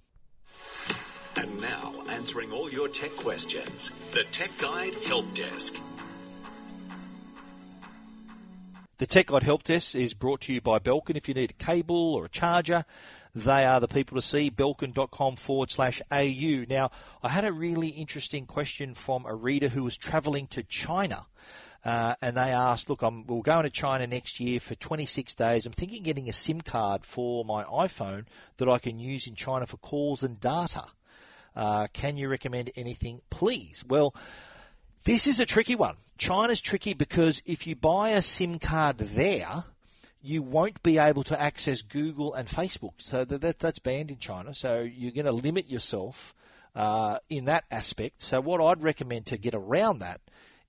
[1.36, 5.74] And now, answering all your tech questions, the Tech Guide Help Desk.
[8.98, 11.16] The Tech Guide Help Desk is brought to you by Belkin.
[11.16, 12.84] If you need a cable or a charger,
[13.34, 16.64] they are the people to see, belkin.com forward slash AU.
[16.68, 16.90] Now,
[17.22, 21.26] I had a really interesting question from a reader who was traveling to China.
[21.84, 25.66] uh, and they asked, look, I'm, we're going to China next year for 26 days.
[25.66, 28.26] I'm thinking getting a SIM card for my iPhone
[28.58, 30.84] that I can use in China for calls and data.
[31.56, 33.84] Uh, can you recommend anything, please?
[33.88, 34.14] Well,
[35.04, 35.96] this is a tricky one.
[36.18, 39.64] China's tricky because if you buy a SIM card there,
[40.22, 42.94] you won't be able to access Google and Facebook.
[42.98, 44.54] So that, that that's banned in China.
[44.54, 46.34] So you're going to limit yourself
[46.76, 48.22] uh, in that aspect.
[48.22, 50.20] So what I'd recommend to get around that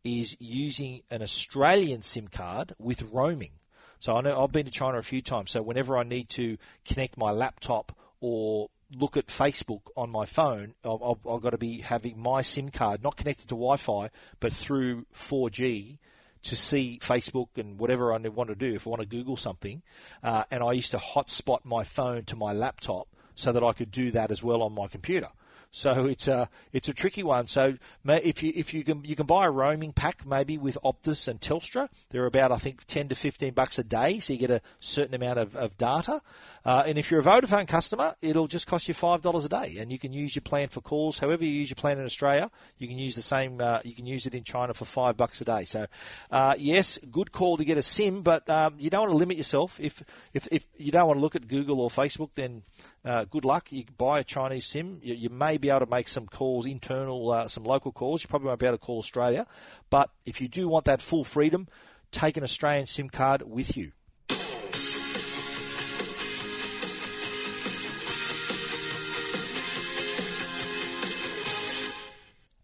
[0.03, 3.51] is using an Australian SIM card with roaming.
[3.99, 5.51] So I know I've been to China a few times.
[5.51, 10.73] So whenever I need to connect my laptop or look at Facebook on my phone,
[10.83, 14.51] I've, I've, I've got to be having my SIM card not connected to Wi-Fi, but
[14.51, 15.99] through 4G
[16.43, 19.81] to see Facebook and whatever I want to do if I want to Google something.
[20.21, 23.91] Uh, and I used to hotspot my phone to my laptop so that I could
[23.91, 25.29] do that as well on my computer.
[25.75, 27.47] So it's a it's a tricky one.
[27.47, 27.73] So
[28.05, 31.41] if you if you can you can buy a roaming pack maybe with Optus and
[31.41, 34.61] Telstra, they're about I think 10 to 15 bucks a day, so you get a
[34.79, 36.21] certain amount of, of data.
[36.63, 39.77] Uh, and if you're a Vodafone customer, it'll just cost you five dollars a day,
[39.79, 41.17] and you can use your plan for calls.
[41.17, 43.59] However you use your plan in Australia, you can use the same.
[43.59, 45.65] Uh, you can use it in China for five bucks a day.
[45.65, 45.87] So
[46.29, 49.37] uh, yes, good call to get a SIM, but um, you don't want to limit
[49.37, 49.79] yourself.
[49.79, 50.03] If
[50.35, 52.61] if if you don't want to look at Google or Facebook, then
[53.03, 53.71] uh, good luck.
[53.71, 54.99] You buy a Chinese SIM.
[55.01, 58.21] You, you may be able to make some calls, internal, uh, some local calls.
[58.21, 59.47] You probably won't be able to call Australia.
[59.89, 61.69] But if you do want that full freedom,
[62.11, 63.93] take an Australian SIM card with you.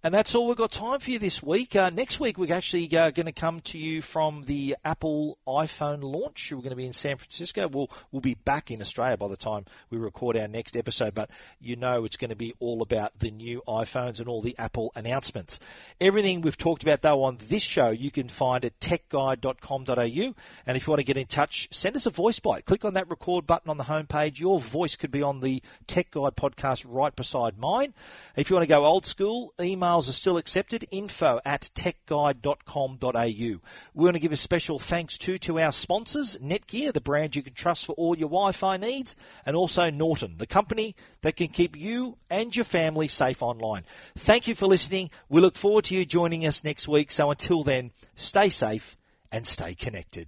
[0.02, 1.76] And that's all we've got time for you this week.
[1.76, 6.02] Uh, next week, we're actually uh, going to come to you from the Apple iPhone
[6.02, 6.54] launch.
[6.54, 7.68] We're going to be in San Francisco.
[7.68, 11.30] We'll, we'll be back in Australia by the time we record our next episode, but
[11.60, 14.94] you know it's going to be all about the new iPhones and all the Apple
[14.96, 15.60] announcements.
[16.00, 20.34] Everything we've talked about, though, on this show, you can find at techguide.com.au.
[20.66, 22.64] And if you want to get in touch, send us a voice bite.
[22.64, 24.40] Click on that record button on the homepage.
[24.40, 27.94] Your voice could be on the Tech Guide podcast right beside mine.
[28.38, 30.88] If you want to go old school, email emails are still accepted.
[30.92, 33.24] Info at techguide.com.au.
[33.24, 33.60] We
[33.94, 37.54] want to give a special thanks to to our sponsors, Netgear, the brand you can
[37.54, 39.16] trust for all your Wi-Fi needs,
[39.46, 43.84] and also Norton, the company that can keep you and your family safe online.
[44.16, 45.10] Thank you for listening.
[45.28, 47.12] We look forward to you joining us next week.
[47.12, 48.98] So until then, stay safe
[49.32, 50.28] and stay connected.